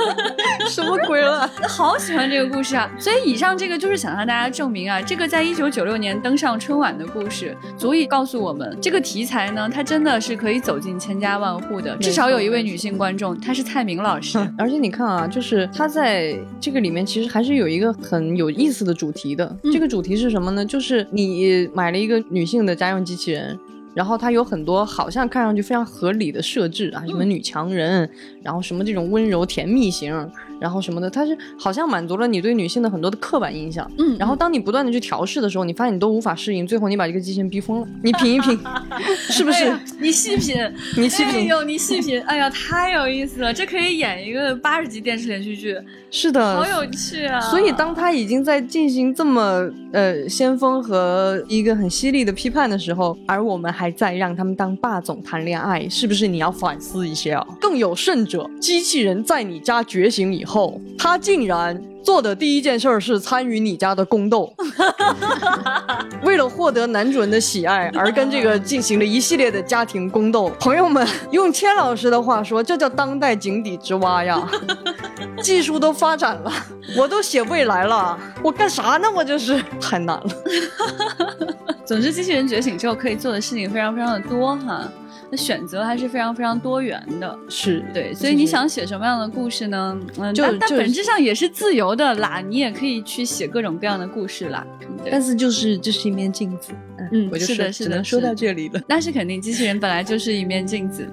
[0.70, 1.50] 什么鬼了？
[1.68, 2.90] 好喜欢这个故事啊！
[3.00, 11.96] 所以以上这个就是想让大家证明啊，这个在一九九六年登上春晚的故事，足以告诉我们，这个题材呢，它真的是可以走进千家万户的。
[11.98, 14.38] 至少有一位女性观众，她是蔡明老师。
[14.58, 19.56] 而且你看啊，就是她在这个里面其实还是有一个很有意思的主题的。
[19.72, 20.66] 这个主题是什么呢？
[20.66, 23.58] 就是你买了一个女性的家用机器人。
[23.96, 28.08] 然后它有很多好像看上去非常合理的设置啊，什么女强人，
[28.44, 30.14] 然后什么这种温柔甜蜜型，
[30.60, 33.90] 然后什么的，它是好像满足了你对女性的很多的刻板印象。
[33.98, 37.88] 嗯然后当你不断的去调试的时候，你发现你都无法适应，最后你把这个机器人逼疯了。
[38.04, 38.60] 你品一品，
[39.32, 39.66] 是不是？
[39.66, 40.56] 哎你细品，
[40.98, 45.78] 你细品哎呦，你细品，哎呀，太有意思了，这可以演一个八十集电视连续剧，
[46.12, 47.40] 是的，好有趣啊！
[47.40, 57.46] 所以，当他已经在进行这么呃先锋和一个很犀利的批判的时候，而我们还在让他们当霸总谈恋爱，是不是你要反思一下？
[57.60, 64.54] 更有甚者，机器人在你家觉醒以后，他竟然做的第一件事儿是参与你家的宫斗，
[66.24, 70.50] 为了获得男主人的喜爱而跟这个进行了一系列的家庭宫斗。
[70.60, 74.48] 朋友们，用千老师的话说，这叫当代井底之蛙呀！
[75.42, 76.52] 技术都发展了，
[76.98, 79.08] 我都写未来了，我干啥呢？
[79.14, 80.30] 我这是太难了。
[81.86, 84.92] 总之，机器人觉醒之后可以做的事情非常非常的多哈，
[85.30, 87.38] 那选择还是非常非常多元的。
[87.48, 89.98] 是对，所以你想写什么样的故事呢？
[90.18, 94.66] 嗯，就但但本质上也是自由的啦，你也可以去写各种各样的故事啦。
[95.10, 96.74] 但，是就是这是一面镜子，
[97.12, 98.82] 嗯我就是的是的只能说到这里了。
[98.88, 101.08] 那是肯定，机器人本来就是一面镜子。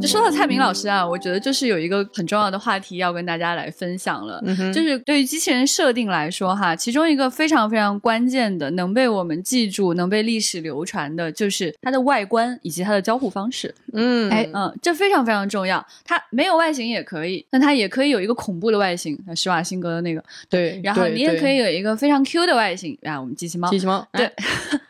[0.00, 13.74] 就说到蔡明老师啊，我觉得就是有一个很重要的话题要跟大家来分享了，嗯就是对于机器人设定来说哈，其中一个非常非常关键的，能被我们记住、能被历史流传的，就是它的外观以及它的交互方式。
[13.92, 15.84] 嗯，哎嗯，这非常非常重要。
[16.04, 20.22] 它没有外形也可以，但它也可以有一个恐怖的外形，像施瓦辛格的那个。
[20.48, 23.68] 对，然后你也可以有一个非常 Q 的外形，啊，我们机器猫。
[23.70, 24.34] 机器猫，对哎，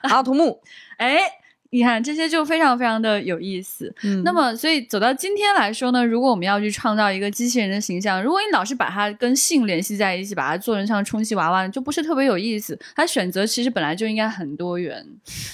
[0.02, 0.60] 阿童木，
[0.98, 1.18] 哎，
[1.70, 3.92] 你看这些就非常非常的有意思。
[4.02, 12.78] 嗯那么，所以走到今天来说呢，如果我们要去创造一个机器人的形象，如果你老是把它跟性联系在一起，把它做成像充气娃娃，就不是特别有意思。
[12.94, 15.06] 它选择其实本来就应该很多元，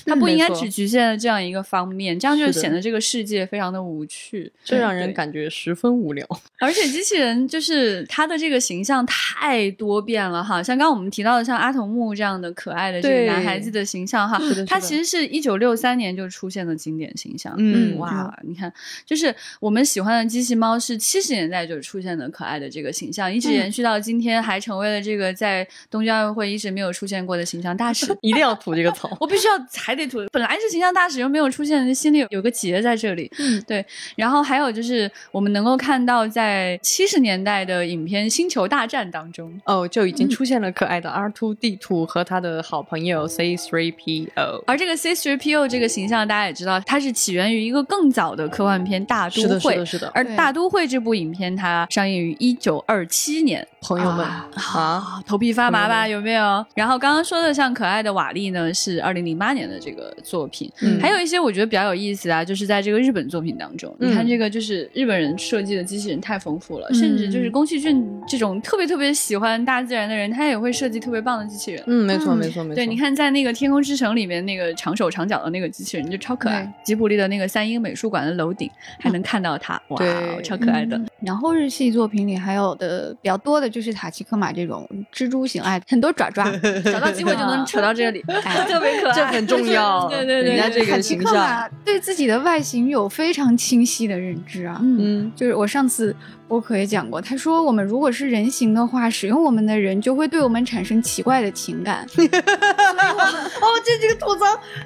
[0.06, 6.26] 它不应该只局限在这样一个方面，这样就显得这个世界非常的无趣，这让人感觉十分无聊。
[6.60, 17.54] 而且机器人就是它的这个形象太多变了哈，像刚刚我们提到的像阿童木这样的可爱的这个男孩子的形象哈它其实是一九六三年就出现的经典形象。
[17.58, 18.72] 嗯哇，你看，
[19.06, 28.06] 就是我们喜欢的机器猫是七十年代就出现的可爱的这个形象，一直延续到今天，还成为了这个在东京奥运会一直没有出现过的形象大使。
[28.20, 29.10] 一定要吐这个槽。
[29.20, 33.30] 我必须要还得吐，本来是形象大使又没有出现，心里有有个结在这里。
[33.38, 33.84] 嗯，对。
[34.16, 44.62] 然后还有就是我们能够看到，在七十年代的影片《星球大战》当中，哦，就已经出现了可爱的 R Two D Two 和他的好朋友 C Three P O。
[44.66, 50.10] 而这个 C3PO 这个形象，大家也知道，它是起源于一个更早的科幻片《大都是的，会》是的，是的。
[50.14, 53.66] 而《大都会》这部影片，它上映于一九二七年。
[53.86, 56.06] 朋友们啊啊，头皮发麻吧？
[56.06, 56.66] 嗯有没有？
[56.74, 60.68] 然后刚刚说的像可爱的瓦力呢，是二零零八年的这个作品。
[60.82, 71.82] 嗯还有一些我觉得比较有意思啊，就是在这个日本作品当中，嗯你看这个就是日本人设计的机器人太丰富了，嗯甚至就是宫崎骏这种特别特别喜欢大自然的人，他也会设计特别棒的机器人。
[71.86, 72.74] 嗯，没错，嗯没错，没错。
[72.74, 78.68] 对，你看在那个《天空之城》里面那个长手长脚的那个机器人就超可爱，吉卜力的那个三英美术馆的楼顶
[78.98, 79.98] 还能看到它，哇，
[80.42, 80.96] 超可爱的。
[80.96, 86.50] 嗯然后日系作品里还有的比较多的就就是塔奇克马这种蜘蛛型，哎，很多爪爪，
[86.90, 90.08] 找到机会就能扯到这里， 哎特别可爱，这很重要。
[90.08, 94.78] 对对对人家这个塔奇形象，克马对自己的外形有非常清晰的认知啊。
[94.80, 96.16] 嗯，就是我上次
[96.48, 104.44] 播客也讲过，他说我们如果是人形的话，使用我们的人就会对我们产生奇怪的情感， 哦，这这个吐槽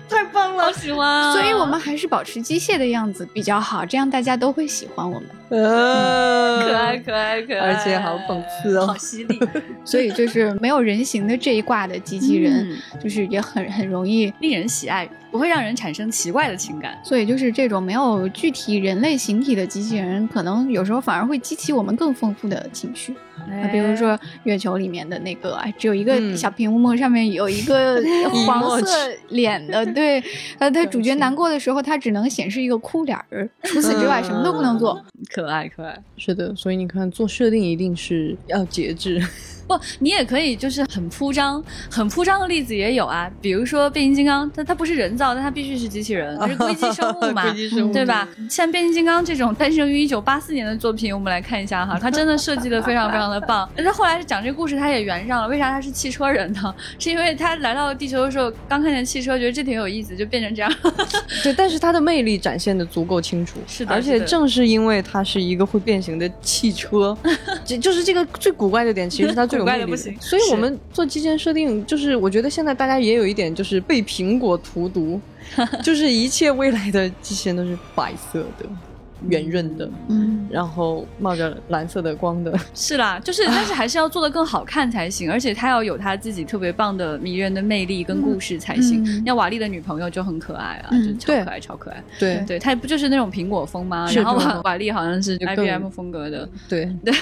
[0.09, 0.73] 太棒了好。
[0.73, 1.33] 喜欢啊！
[1.35, 5.29] 所以我们还是保持机械的样子比较好，这样大家都会喜欢我们。
[5.51, 9.39] 呃可爱可爱可爱，而且好讽刺哦好犀利，
[9.85, 14.33] 所以就是没有人形的这一挂的机器人，嗯就是也很很容易。
[14.41, 16.97] 令人喜爱，不会让人产生奇怪的情感。
[17.05, 23.13] 所以就是这种没有具体人类形体的机器人，可能有时候反而会激起我们更丰富的情绪。
[23.37, 26.37] 啊，比如说月球里面的那个，哎，只有一个嗯。
[26.37, 28.01] 小屏幕上面有一个
[28.47, 30.23] 黄色脸的，对，
[30.61, 35.05] 呃，他主角难过的时候，他只能显示一个哭脸儿，除此之外什么都不能做。
[35.35, 35.99] 可爱可爱。
[36.17, 39.21] 是的，所以你看，做设定一定是要节制。
[39.71, 48.29] 不，你也可以就是很铺张，很铺张的例子也有啊，比如说变形金刚，它它不是人造，但它必须是机器人，它是硅基生物嘛， 硅基生物对吧？
[48.51, 53.69] 像变形金刚这种诞生于一九八四年的作品，我们来看一下哈，它真的设计的非常非常的棒。
[53.77, 56.75] 但是后来讲这个故事，它也圆上了，为啥它是汽车人呢？
[56.99, 60.73] 是因为他来到地球的时候，刚看见汽车，觉得这挺有意思，就变成这样。
[61.45, 67.17] 对，但是它的魅力展现的足够清楚，是的而且正是因为它是一个会变形的汽车，
[67.65, 70.17] 这就是这个最古怪的点，其实是它最有魅力得不行。
[70.21, 75.21] 所以我们做机器人设定，就是我觉得现在大家也有一点就是被苹果荼毒，
[75.85, 78.67] 就是一切未来的机器人都是白色的、
[79.29, 82.59] 圆润的，嗯，然后冒着蓝色的光的。
[82.75, 89.05] 是啦，就是但是还是要做的更好看才行，而且他要有他自己特别棒的迷人的魅力跟故事才行。
[89.05, 89.25] 嗯。
[89.27, 92.03] 像瓦力的女朋友就很可爱啊，嗯就超可爱超可爱。
[92.19, 92.45] 对。
[92.47, 94.11] 对，它不就是那种苹果风吗？
[94.15, 97.13] 然后瓦瓦力好像是 IBM 风格的， 对，就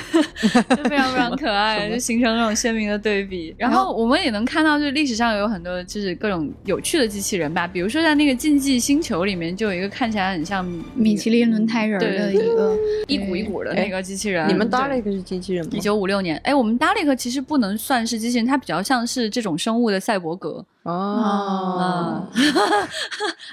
[0.84, 3.54] 非常非常可爱， 就形成那种鲜明的对比。
[3.58, 12.76] 然后我们也能看到，就是历史上有很多就是各种有趣的机器人吧，比如说在那个竞技星球里面就有一个看起来很像米其林轮胎人儿的对一个
[13.06, 14.48] 一股一股的那个机器人。
[14.48, 15.80] 你们对 Dalek 是机器人吗一？
[15.80, 20.64] 九五六年，哎，我们达利克其实不能算是机器人，它比较像是这种生物的赛博格。
[20.84, 22.26] 哦，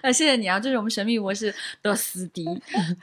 [0.01, 2.45] 啊， 谢谢你啊，这是我们神秘博士的死敌。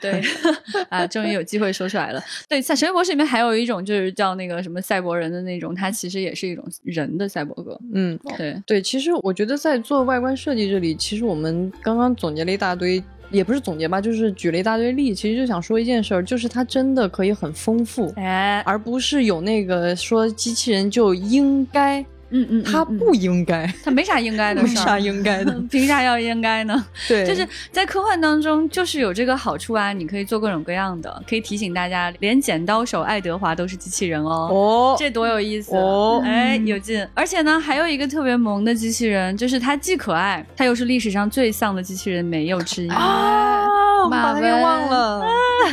[0.01, 0.23] 对，
[0.89, 2.23] 啊，终于有机会说出来了。
[2.49, 7.79] 对，在神秘博士里面还有一种就是叫那个什么赛博人的那种，它其实也是一种人的赛博格。
[7.93, 13.03] 嗯，对，对，其实我觉得在做外观设计这里，其实我们刚刚总结了一大堆，
[13.33, 26.85] 也不是总结吧，就是举了一大堆例，其实就想说一件事儿，就是它真的可以很丰富，哎，而不是有那个说机器人就应该，嗯嗯，他，不应该，他没啥应该的没啥应该的， 凭啥要应该呢？
[27.07, 34.49] 对，就是在科幻当中，就是有这个好处啊，你可以做各种各样的，可以提醒大家，连剪刀手爱德华都是机器人哦。
[34.51, 35.75] 哦，这多有意思。
[35.75, 36.21] 哦。
[36.25, 37.07] 哎，有劲！
[37.13, 42.89] 而且呢，还有一个特别萌的机器人，就是它既可爱，它又是历史上最丧的机器人，没有之一。
[42.89, 43.67] 啊，
[44.09, 44.63] 马文。
[44.63, 45.25] 忘了，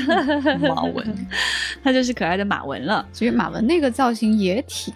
[0.61, 1.29] 马文，
[1.85, 3.07] 他就是可爱的马文了。
[3.13, 4.93] 所以马文那个造型也挺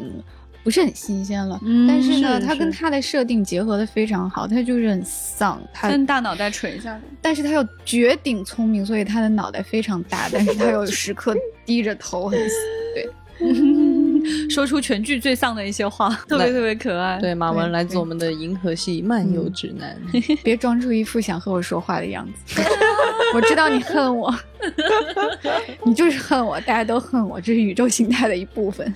[0.64, 11.36] 不是很新鲜了，嗯但是呢，是它跟是它的设定结合的非常好，它就是很丧，它跟大脑袋垂下来，但是它又绝顶聪明，所以它的脑袋非常大，但是它又时刻
[11.66, 12.38] 低着头，很
[12.94, 13.08] 对。
[14.50, 17.18] 说出全剧最丧的一些话， 特别特别可爱。
[17.20, 19.96] 对，马文来自我们的银河系漫游指南，
[20.42, 22.62] 别装出一副想和我说话的样子。
[23.34, 24.32] 我知道你恨我，
[25.84, 28.92] 你就是恨我，大家都恨我，这是宇宙形态的一部分。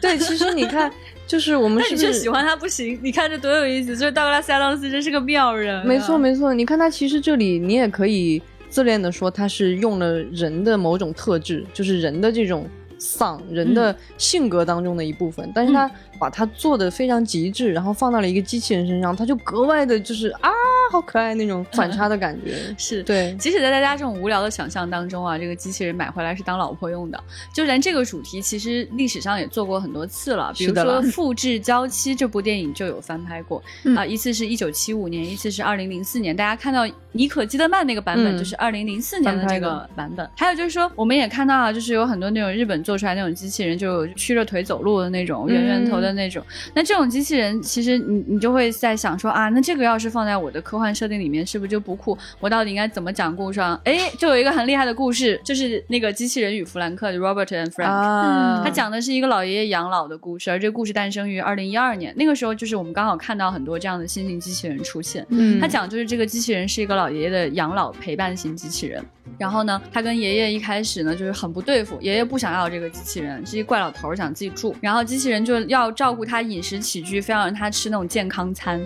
[0.00, 0.90] 对，其实你看，
[1.26, 2.98] 就是我们那是你就喜欢他不行？
[3.02, 3.96] 你看这多有意思！
[3.96, 6.54] 就是道格拉斯·亚当斯真是个妙人啊、没错，没错。
[6.54, 8.40] 你看他其实这里你也可以
[8.70, 12.66] 自恋的说，他是用了人的某种特质，就是人的这种
[13.00, 15.90] 丧，人的性格当中的一部分，但是他
[16.20, 20.50] 把它做的非常极致，然后放到了一个机器人身上，他就格外的就是啊，
[20.92, 22.56] 好可爱那种反差的感觉。
[22.76, 27.18] 是对，即使在大家这种无聊的想象当中啊，这个机器人买回来是当老婆用的，
[27.54, 30.52] 就连这个主题其实历史上也做过很多次了。
[30.54, 36.36] 比如说复制娇妻》这部电影就有翻拍过嗯啊、一次是一九七五年，一次是二零零四年。
[36.36, 40.28] 大家看到妮可基德曼那个版本，嗯就是二零零四年的这个版本。
[40.36, 46.42] 还有就是说，我们也看到啊，就是有很多那种日本做出来那种机器人，就有曲着腿走路的那种，圆圆头的那种。
[46.74, 52.16] 那这种机器人，其实你你就会在想说啊，那这个要是放在我的科幻设定里面，是不是就不酷？
[52.38, 53.80] 我到底应该怎么讲故事啊？
[53.84, 57.84] 哎，就有一个很厉害的故事，就是那个机器人与弗兰克的 Robert and Frank。
[57.84, 62.14] 啊，他讲的是一个老爷爷养老的故事，而这个故事诞生于二零一二年。
[62.16, 65.26] 那个时候，就是我们刚好看到很多这样的新型机器人出现。
[65.30, 69.02] 嗯他讲就是这个机器人是一个老爷爷的养老陪伴型机器人。
[69.38, 78.80] 然后呢，他跟爷爷一开始呢就是很不对付，爷爷不想要这个机器人，是一怪老头儿想自己住，然后机器人就要照顾他饮食起居，非要让他吃那种健康餐，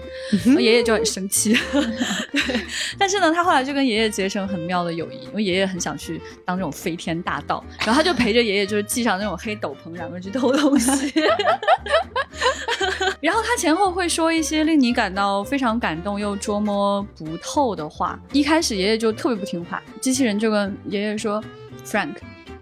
[0.44, 1.54] 然后爷爷就很生气。
[2.32, 2.60] 对，
[2.98, 11.12] 但是呢，他后来就跟爷爷结成很妙的友谊，因为爷爷很想去当这种飞天大盗，然后他就陪着爷爷就是系上那种黑斗篷，两个人去偷东西。
[13.20, 18.20] 然后他前后会说一些令你感到非常感动又捉摸不透的话。
[18.32, 21.42] 一开始爷爷就特别不听话，机器人就跟爷爷说
[21.84, 22.16] ：“Frank，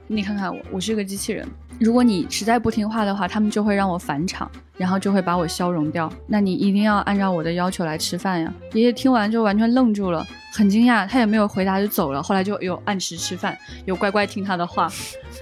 [0.07, 1.47] 你看看我，我是个机器人。
[1.81, 4.51] 如果你实在不听话的话，他们就会让我返场，
[4.83, 6.12] 然后就会把我消融掉。
[6.26, 12.20] 那你一定要按照我的要求来吃饭呀。”爷爷听完就完全愣住了，很惊讶，他也没有回答就走了。
[12.20, 14.91] 后来就有按时吃饭，有乖乖听他的话。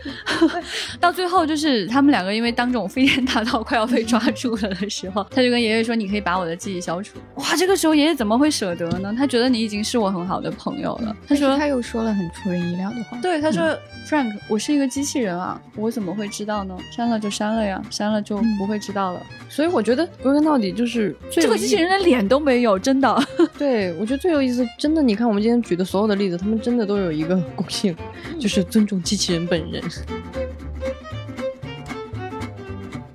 [1.00, 9.14] 到最后，就是他们两个因为当这种飞天大盗快要被抓住了的时候，他就跟爷爷说：“你可以把我的记忆消除。”哇，这个时候爷爷怎么会舍得呢？
[9.16, 11.16] 他觉得你已经是我很好的朋友了。
[11.26, 13.18] 他说他又说了很出人意料的话。
[13.22, 13.76] 对，他说、
[14.08, 16.76] Frank，我是一个机器人啊，我怎么会知道呢？
[16.90, 19.20] 删了就删了呀，删了就不会知道了。
[19.48, 23.22] 所以我觉得归根到底就是这个机器人连脸都没有，真的。
[23.58, 27.96] 对，我觉得最有意思，真的，你看我们今天举的所有的例子，他们真的都有一个 共性，
[28.38, 29.82] 就是尊重机器人本人。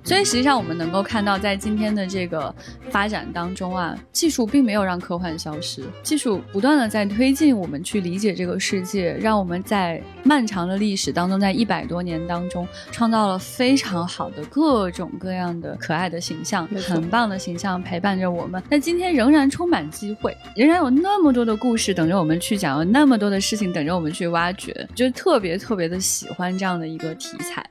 [0.06, 2.54] 所以实际上我们能够看到，在今天的这个
[2.90, 18.62] 发展当中啊，技术并没有让科幻消失，技术不断的在推进我们去理解这个世界，让我们在漫长的历史当中，在一百多年当中，创造了非常好的各种各样的可爱的形象，很棒的形象陪伴着我们。
[18.70, 27.68] 那今天仍然充满机会，仍然有那么多的故事等着我们去讲，有那么多的事情等着我们去挖掘，就特别特别的喜欢这样的一个题材。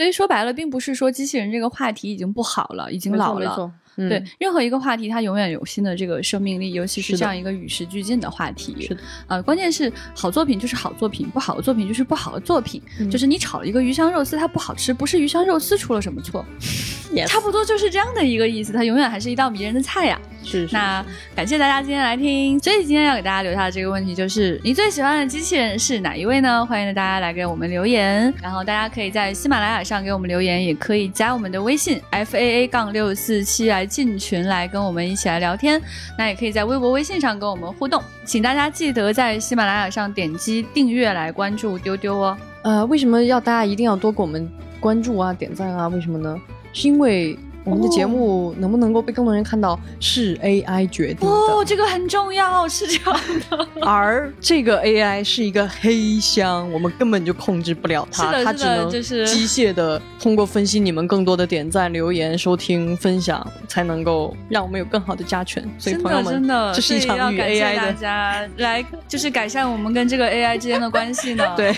[0.00, 3.70] 所以说白了，并不是说机器人这个话题已经不好了，已经老了。
[3.96, 8.74] 对，任何一个话题，它永远有新的这个生命力，尤其是这样一个与时俱进的话题。
[8.80, 12.82] 是的，呃，关键是好作品就是好作品，不好的作品就是不好的作品。
[12.98, 16.44] 嗯就是你炒了一个鱼香肉丝，它不好吃，不是鱼香肉丝出了什么错
[17.12, 18.72] Yes 差不多就是这样的一个意思。
[18.72, 20.20] 它永远还是一道迷人的菜呀。
[20.42, 21.04] 是是那
[21.36, 26.64] 感谢大家今天来听，所以今天要给大家留下的这个问题就是：你最喜欢的机器人是哪一位呢？
[26.64, 35.80] 欢迎大家来给我们留言，然后大家可以在喜马拉雅上给我们留言，也可以加我们的微信 f a a 杠六四七来进群来跟我们一起来聊天。
[36.18, 42.36] 那也可以在微博、微信上跟我们互动，请大家记得在喜马拉雅上点击订阅来关注丢丢哦。
[42.62, 44.46] 呃，为什么要大家一定要多给我们
[44.78, 45.88] 关注啊、点赞啊？
[45.88, 46.38] 为什么呢？
[46.74, 47.38] 是因为
[47.70, 51.32] 我们的节目能不能够被更多人看到，是 AI 决定的。
[51.32, 53.68] 哦，这个很重要，是这样的。
[53.82, 65.62] 而这个 AI 是一个黑箱，我们根本就控制不了它，它只能的就是机械的通过分析你们更多的点赞、留言、收听、分享，才能够让我们有更好的加权。
[65.78, 67.92] 所以真朋友们，的真的，这是一场与 AI 大的。
[67.92, 71.44] 家来，就是改善我们跟这个 AI 之间的关系呢。
[71.56, 71.72] 对，，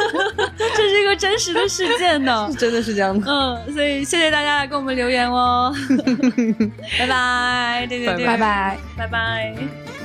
[0.76, 2.48] 这是一个真实的事件呢。
[2.56, 3.26] 真的是这样的。
[3.30, 5.72] 嗯，所以谢谢大家来跟我们留言哦，
[6.98, 8.78] 拜拜，对对对，拜拜拜。
[8.96, 9.95] 拜拜。